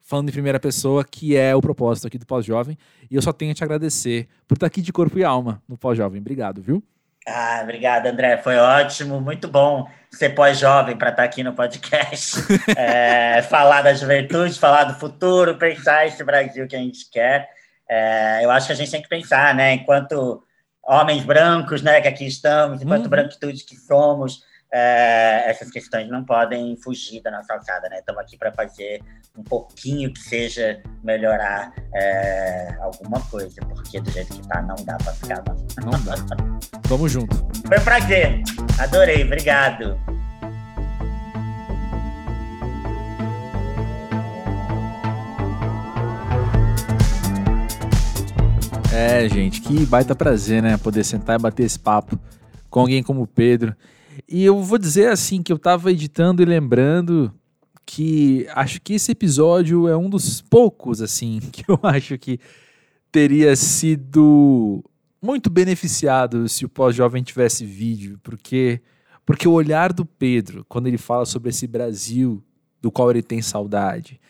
[0.00, 2.76] falando em primeira pessoa, que é o propósito aqui do Pós-Jovem.
[3.10, 5.78] E eu só tenho a te agradecer por estar aqui de corpo e alma no
[5.78, 6.20] Pós-Jovem.
[6.20, 6.84] Obrigado, viu?
[7.26, 8.38] Ah, obrigado, André.
[8.38, 12.36] Foi ótimo, muito bom ser pós-jovem para estar aqui no podcast.
[12.76, 17.48] é, falar da juventude, falar do futuro, pensar esse Brasil que a gente quer.
[17.88, 19.74] É, eu acho que a gente tem que pensar, né?
[19.74, 20.42] Enquanto
[20.82, 23.10] homens brancos, né, que aqui estamos, enquanto uhum.
[23.10, 24.42] branquitude que somos,
[24.72, 27.98] é, essas questões não podem fugir da nossa alçada, né?
[27.98, 29.02] Estamos aqui para fazer
[29.36, 34.96] um pouquinho que seja melhorar é, alguma coisa, porque do jeito que tá não dá
[34.96, 35.56] para ficar não.
[35.90, 36.14] Não dá.
[36.86, 37.36] Vamos junto.
[37.66, 38.42] Foi um prazer.
[38.78, 39.24] Adorei.
[39.24, 39.98] Obrigado.
[48.92, 50.76] É, gente, que baita prazer, né?
[50.76, 52.18] Poder sentar e bater esse papo
[52.68, 53.74] com alguém como o Pedro.
[54.28, 57.32] E eu vou dizer assim que eu estava editando e lembrando
[57.86, 62.38] que acho que esse episódio é um dos poucos assim que eu acho que
[63.10, 64.84] teria sido
[65.20, 68.80] muito beneficiado se o pós-jovem tivesse vídeo, porque
[69.26, 72.42] porque o olhar do Pedro quando ele fala sobre esse Brasil
[72.80, 74.20] do qual ele tem saudade,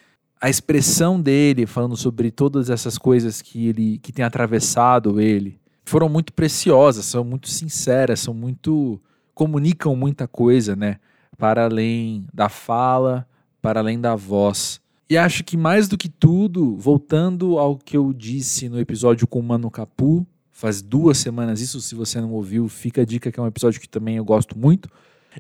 [0.41, 6.09] a expressão dele falando sobre todas essas coisas que ele que tem atravessado ele, foram
[6.09, 9.01] muito preciosas, são muito sinceras, são muito
[9.41, 10.99] comunicam muita coisa, né?
[11.39, 13.27] Para além da fala,
[13.63, 14.83] para além da voz.
[15.09, 19.41] E acho que mais do que tudo, voltando ao que eu disse no episódio com
[19.41, 23.41] o Mano Capu, faz duas semanas isso, se você não ouviu, fica a dica que
[23.41, 24.91] é um episódio que também eu gosto muito.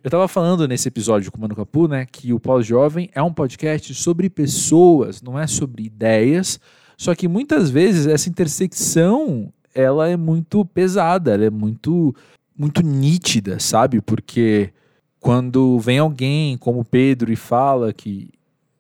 [0.03, 3.35] Eu estava falando nesse episódio com o Mano Capu, né, que o Pós-Jovem é um
[3.35, 6.59] podcast sobre pessoas, não é sobre ideias,
[6.97, 12.15] só que muitas vezes essa intersecção ela é muito pesada, ela é muito
[12.61, 14.03] muito nítida, sabe?
[14.03, 14.71] Porque
[15.19, 18.29] quando vem alguém como Pedro e fala que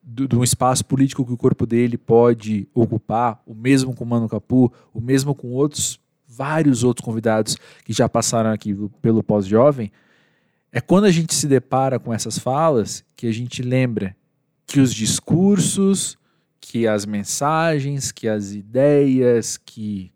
[0.03, 4.70] de um espaço político que o corpo dele pode ocupar, o mesmo com Mano Capu,
[4.93, 9.91] o mesmo com outros vários outros convidados que já passaram aqui pelo pós-jovem,
[10.70, 14.14] é quando a gente se depara com essas falas que a gente lembra
[14.66, 16.18] que os discursos,
[16.61, 20.12] que as mensagens, que as ideias, que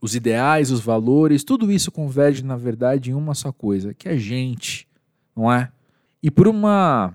[0.00, 4.16] os ideais, os valores, tudo isso converge, na verdade, em uma só coisa, que é
[4.16, 4.88] gente,
[5.36, 5.70] não é?
[6.22, 7.12] E por uma,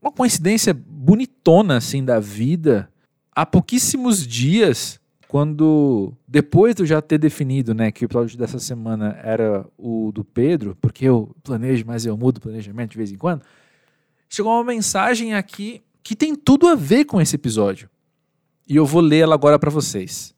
[0.00, 2.90] uma coincidência bonitona, assim, da vida,
[3.34, 8.58] há pouquíssimos dias, quando, depois de eu já ter definido, né, que o episódio dessa
[8.58, 13.12] semana era o do Pedro, porque eu planejo, mas eu mudo o planejamento de vez
[13.12, 13.42] em quando,
[14.28, 17.90] chegou uma mensagem aqui que tem tudo a ver com esse episódio.
[18.66, 20.34] E eu vou ler ela agora para vocês.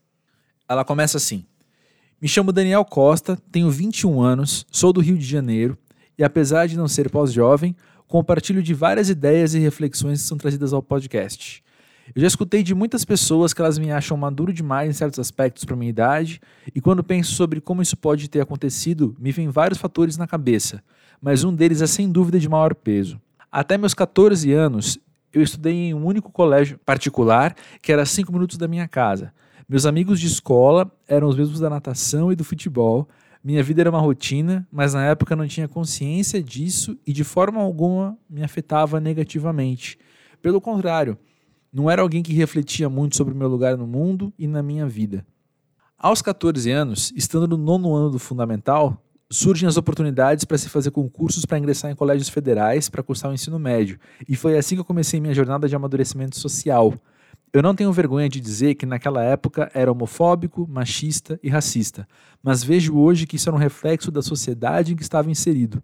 [0.69, 1.45] Ela começa assim:
[2.21, 5.79] me chamo Daniel Costa, tenho 21 anos, sou do Rio de Janeiro
[6.19, 7.75] e, apesar de não ser pós-jovem,
[8.07, 11.65] compartilho de várias ideias e reflexões que são trazidas ao podcast.
[12.15, 15.65] Eu já escutei de muitas pessoas que elas me acham maduro demais em certos aspectos
[15.65, 16.43] para minha idade,
[16.75, 20.83] e quando penso sobre como isso pode ter acontecido, me vêm vários fatores na cabeça,
[21.23, 23.19] mas um deles é sem dúvida de maior peso.
[23.51, 24.99] Até meus 14 anos,
[25.33, 29.33] eu estudei em um único colégio particular que era a 5 minutos da minha casa.
[29.71, 33.09] Meus amigos de escola eram os mesmos da natação e do futebol.
[33.41, 37.61] Minha vida era uma rotina, mas na época não tinha consciência disso e de forma
[37.61, 39.97] alguma me afetava negativamente.
[40.43, 41.17] Pelo contrário,
[41.73, 44.89] não era alguém que refletia muito sobre o meu lugar no mundo e na minha
[44.89, 45.25] vida.
[45.97, 49.01] Aos 14 anos, estando no nono ano do fundamental,
[49.31, 53.35] surgem as oportunidades para se fazer concursos para ingressar em colégios federais para cursar o
[53.35, 54.01] ensino médio.
[54.29, 56.93] E foi assim que eu comecei minha jornada de amadurecimento social.
[57.53, 62.07] Eu não tenho vergonha de dizer que naquela época era homofóbico, machista e racista,
[62.41, 65.83] mas vejo hoje que isso era um reflexo da sociedade em que estava inserido.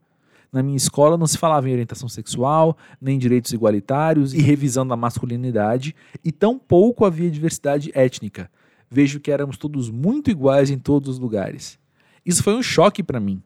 [0.53, 4.95] Na minha escola não se falava em orientação sexual, nem direitos igualitários e revisão da
[4.95, 5.93] masculinidade,
[6.25, 8.49] e tampouco havia diversidade étnica.
[8.89, 11.81] Vejo que éramos todos muito iguais em todos os lugares.
[12.25, 13.43] Isso foi um choque para mim.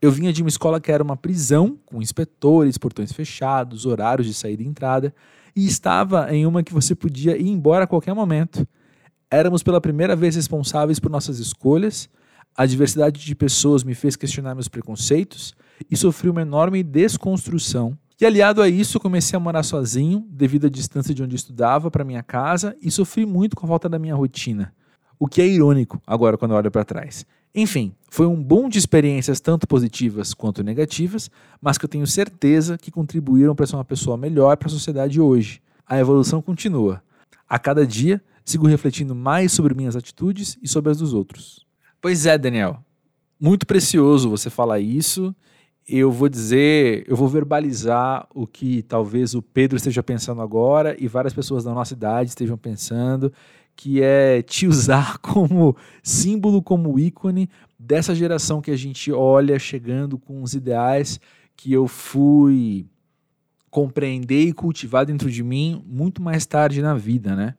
[0.00, 4.34] Eu vinha de uma escola que era uma prisão, com inspetores, portões fechados, horários de
[4.34, 5.12] saída e entrada,
[5.54, 8.66] e estava em uma que você podia ir embora a qualquer momento.
[9.30, 12.08] Éramos pela primeira vez responsáveis por nossas escolhas,
[12.56, 15.54] a diversidade de pessoas me fez questionar meus preconceitos
[15.90, 17.98] e sofri uma enorme desconstrução.
[18.20, 22.04] E aliado a isso, comecei a morar sozinho, devido à distância de onde estudava para
[22.04, 24.72] minha casa, e sofri muito com a falta da minha rotina.
[25.18, 27.26] O que é irônico agora quando eu olho para trás.
[27.54, 31.30] Enfim, foi um bom de experiências tanto positivas quanto negativas,
[31.60, 35.20] mas que eu tenho certeza que contribuíram para ser uma pessoa melhor para a sociedade
[35.20, 35.62] hoje.
[35.86, 37.00] A evolução continua.
[37.48, 41.64] A cada dia, sigo refletindo mais sobre minhas atitudes e sobre as dos outros.
[42.00, 42.78] Pois é, Daniel.
[43.38, 45.34] Muito precioso você falar isso.
[45.86, 51.06] Eu vou dizer, eu vou verbalizar o que talvez o Pedro esteja pensando agora e
[51.06, 53.32] várias pessoas da nossa idade estejam pensando,
[53.76, 57.48] que é te usar como símbolo, como ícone
[57.78, 61.20] dessa geração que a gente olha chegando com os ideais
[61.56, 62.86] que eu fui
[63.70, 67.54] compreender e cultivar dentro de mim muito mais tarde na vida, né?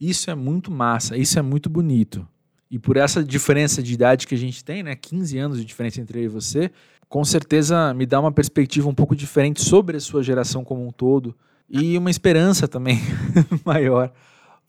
[0.00, 2.26] Isso é muito massa, isso é muito bonito.
[2.70, 6.00] E por essa diferença de idade que a gente tem, né, 15 anos de diferença
[6.00, 6.70] entre eu e você,
[7.08, 10.90] com certeza me dá uma perspectiva um pouco diferente sobre a sua geração como um
[10.90, 11.34] todo
[11.68, 13.00] e uma esperança também
[13.64, 14.12] maior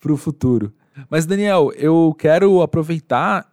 [0.00, 0.72] para o futuro.
[1.08, 3.50] Mas, Daniel, eu quero aproveitar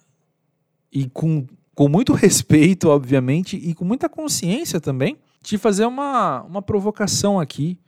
[0.92, 1.46] e com,
[1.76, 7.80] com muito respeito, obviamente, e com muita consciência também, te fazer uma, uma provocação aqui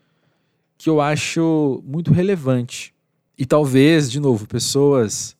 [0.78, 2.94] que eu acho muito relevante.
[3.38, 5.36] E talvez, de novo, pessoas,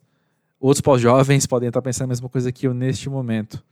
[0.60, 3.64] outros pós-jovens podem estar pensando a mesma coisa que eu neste momento.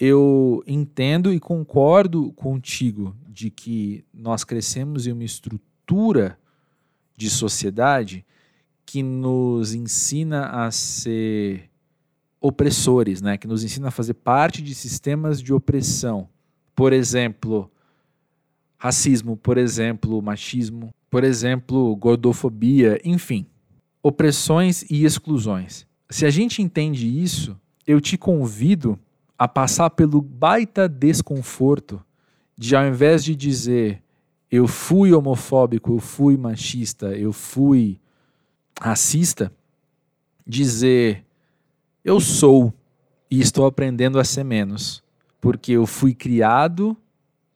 [0.00, 6.38] Eu entendo e concordo contigo de que nós crescemos em uma estrutura
[7.16, 8.24] de sociedade
[8.88, 11.68] que nos ensina a ser
[12.40, 13.36] opressores, né?
[13.36, 16.26] que nos ensina a fazer parte de sistemas de opressão.
[16.74, 17.70] Por exemplo,
[18.78, 23.44] racismo, por exemplo, machismo, por exemplo, gordofobia, enfim,
[24.02, 25.86] opressões e exclusões.
[26.08, 28.98] Se a gente entende isso, eu te convido
[29.36, 32.02] a passar pelo baita desconforto
[32.56, 34.02] de, ao invés de dizer
[34.50, 38.00] eu fui homofóbico, eu fui machista, eu fui
[38.80, 39.52] racista
[40.46, 41.24] dizer
[42.04, 42.72] eu sou
[43.30, 45.02] e estou aprendendo a ser menos,
[45.40, 46.96] porque eu fui criado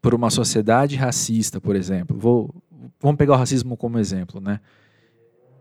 [0.01, 2.19] por uma sociedade racista, por exemplo.
[2.19, 2.55] Vou,
[3.01, 4.61] vamos pegar o racismo como exemplo, né?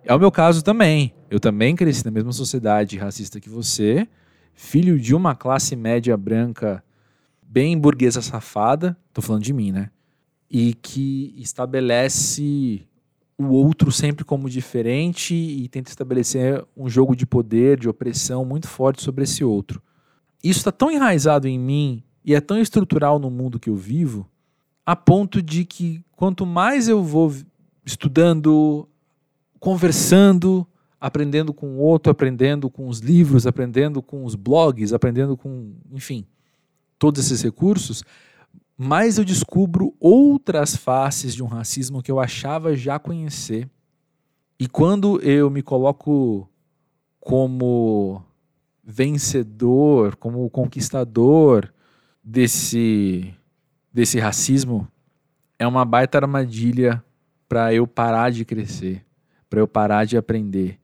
[0.03, 1.13] É o meu caso também.
[1.29, 4.07] Eu também cresci na mesma sociedade racista que você,
[4.53, 6.83] filho de uma classe média branca
[7.41, 9.89] bem burguesa safada, tô falando de mim, né?
[10.49, 12.85] E que estabelece
[13.41, 18.67] o outro sempre como diferente e tenta estabelecer um jogo de poder, de opressão muito
[18.67, 19.81] forte sobre esse outro.
[20.43, 24.27] Isso está tão enraizado em mim e é tão estrutural no mundo que eu vivo,
[24.85, 27.33] a ponto de que quanto mais eu vou
[27.85, 28.87] estudando,
[29.59, 30.67] conversando,
[30.99, 36.25] aprendendo com o outro, aprendendo com os livros, aprendendo com os blogs, aprendendo com, enfim,
[36.99, 38.03] todos esses recursos,
[38.83, 43.69] mais eu descubro outras faces de um racismo que eu achava já conhecer.
[44.59, 46.49] E quando eu me coloco
[47.19, 48.23] como
[48.83, 51.71] vencedor, como conquistador
[52.23, 53.31] desse,
[53.93, 54.87] desse racismo,
[55.59, 57.03] é uma baita armadilha
[57.47, 59.05] para eu parar de crescer,
[59.47, 60.79] para eu parar de aprender.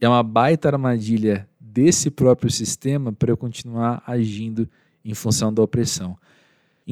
[0.00, 4.68] É uma baita armadilha desse próprio sistema para eu continuar agindo
[5.04, 6.16] em função da opressão.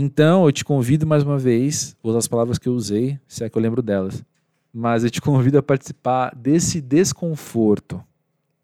[0.01, 3.43] Então, eu te convido mais uma vez, vou usar as palavras que eu usei, se
[3.43, 4.25] é que eu lembro delas,
[4.73, 8.01] mas eu te convido a participar desse desconforto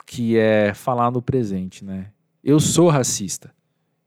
[0.06, 2.12] que é falar no presente, né?
[2.44, 3.52] Eu sou racista,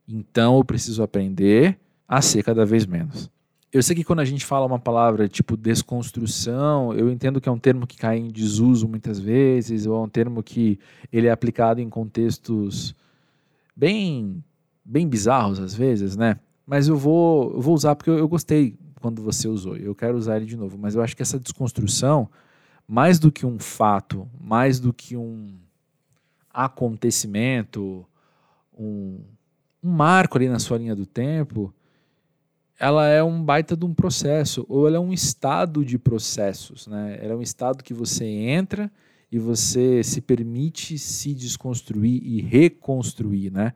[0.07, 3.29] então eu preciso aprender a ser cada vez menos.
[3.73, 7.51] Eu sei que quando a gente fala uma palavra tipo desconstrução, eu entendo que é
[7.51, 10.79] um termo que cai em desuso muitas vezes, ou é um termo que
[11.11, 12.95] ele é aplicado em contextos
[13.75, 14.41] bem
[14.85, 16.39] bem bizarros às vezes, né?
[16.67, 19.77] Mas eu vou, eu vou usar porque eu, eu gostei quando você usou.
[19.77, 22.29] Eu quero usar ele de novo, mas eu acho que essa desconstrução,
[22.85, 25.57] mais do que um fato, mais do que um
[26.53, 28.05] acontecimento,
[28.77, 29.21] um,
[29.81, 31.73] um marco ali na sua linha do tempo,
[32.77, 37.17] ela é um baita de um processo, ou ela é um estado de processos, né?
[37.21, 38.91] Ela é um estado que você entra
[39.31, 43.73] e você se permite se desconstruir e reconstruir, né?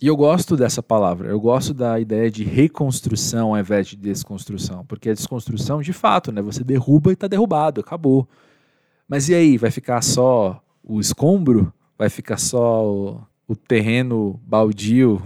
[0.00, 4.82] E eu gosto dessa palavra, eu gosto da ideia de reconstrução ao invés de desconstrução,
[4.86, 8.26] porque a desconstrução, de fato, né, você derruba e está derrubado, acabou.
[9.06, 11.70] Mas e aí, vai ficar só o escombro?
[11.98, 15.20] Vai ficar só o, o terreno baldio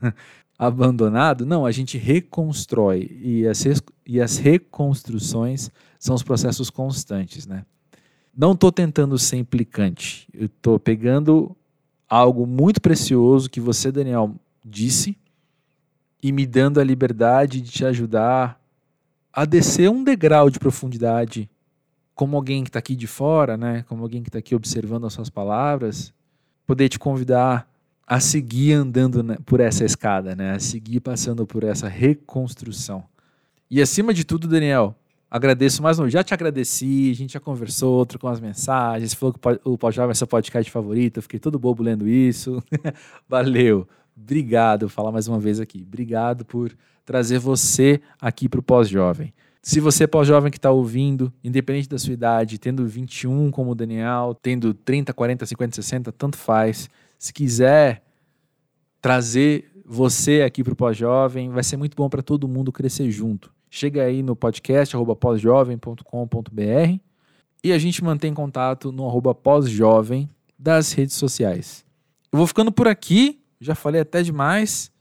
[0.56, 1.44] abandonado?
[1.44, 3.64] Não, a gente reconstrói e as,
[4.06, 5.68] e as reconstruções
[5.98, 7.64] são os processos constantes, né?
[8.36, 11.56] Não estou tentando ser implicante, eu estou pegando
[12.12, 15.16] algo muito precioso que você, Daniel, disse
[16.22, 18.60] e me dando a liberdade de te ajudar
[19.32, 21.48] a descer um degrau de profundidade,
[22.14, 23.82] como alguém que está aqui de fora, né?
[23.88, 26.12] Como alguém que está aqui observando as suas palavras,
[26.66, 27.66] poder te convidar
[28.06, 30.52] a seguir andando né, por essa escada, né?
[30.52, 33.02] A seguir passando por essa reconstrução.
[33.70, 34.94] E acima de tudo, Daniel,
[35.34, 36.10] Agradeço mais um.
[36.10, 40.14] Já te agradeci, a gente já conversou, trocou umas mensagens, falou que o Pós-Jovem é
[40.14, 42.62] seu podcast favorito, fiquei todo bobo lendo isso.
[43.26, 43.88] Valeu.
[44.14, 45.86] Obrigado, vou falar mais uma vez aqui.
[45.88, 49.32] Obrigado por trazer você aqui para o Pós-Jovem.
[49.62, 53.74] Se você é pós-jovem que está ouvindo, independente da sua idade, tendo 21 como o
[53.74, 56.90] Daniel, tendo 30, 40, 50, 60, tanto faz.
[57.18, 58.02] Se quiser
[59.00, 63.50] trazer você aqui para o pós-jovem, vai ser muito bom para todo mundo crescer junto.
[63.74, 67.00] Chega aí no podcast arroba pósjovem.com.br
[67.64, 71.82] e a gente mantém contato no arroba pós-jovem das redes sociais.
[72.30, 74.92] Eu vou ficando por aqui, já falei até demais.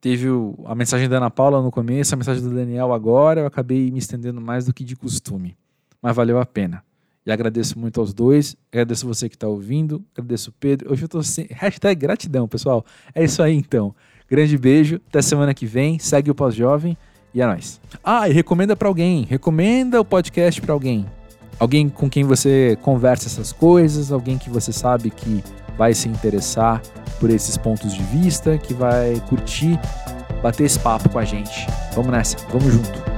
[0.00, 0.28] Teve
[0.64, 3.40] a mensagem da Ana Paula no começo, a mensagem do Daniel agora.
[3.40, 5.56] Eu acabei me estendendo mais do que de costume,
[6.00, 6.84] mas valeu a pena.
[7.26, 10.92] E agradeço muito aos dois, agradeço você que está ouvindo, agradeço o Pedro.
[10.92, 11.48] Hoje eu estou sem.
[11.50, 12.86] Hashtag gratidão, pessoal.
[13.12, 13.92] É isso aí então.
[14.28, 15.98] Grande beijo, até semana que vem.
[15.98, 16.96] Segue o Pós-Jovem.
[17.32, 17.80] E é nóis.
[18.02, 19.26] Ah, e recomenda para alguém.
[19.28, 21.06] Recomenda o podcast para alguém.
[21.58, 25.44] Alguém com quem você conversa essas coisas, alguém que você sabe que
[25.76, 26.80] vai se interessar
[27.18, 29.78] por esses pontos de vista, que vai curtir
[30.42, 31.66] bater esse papo com a gente.
[31.94, 33.10] Vamos nessa, vamos junto.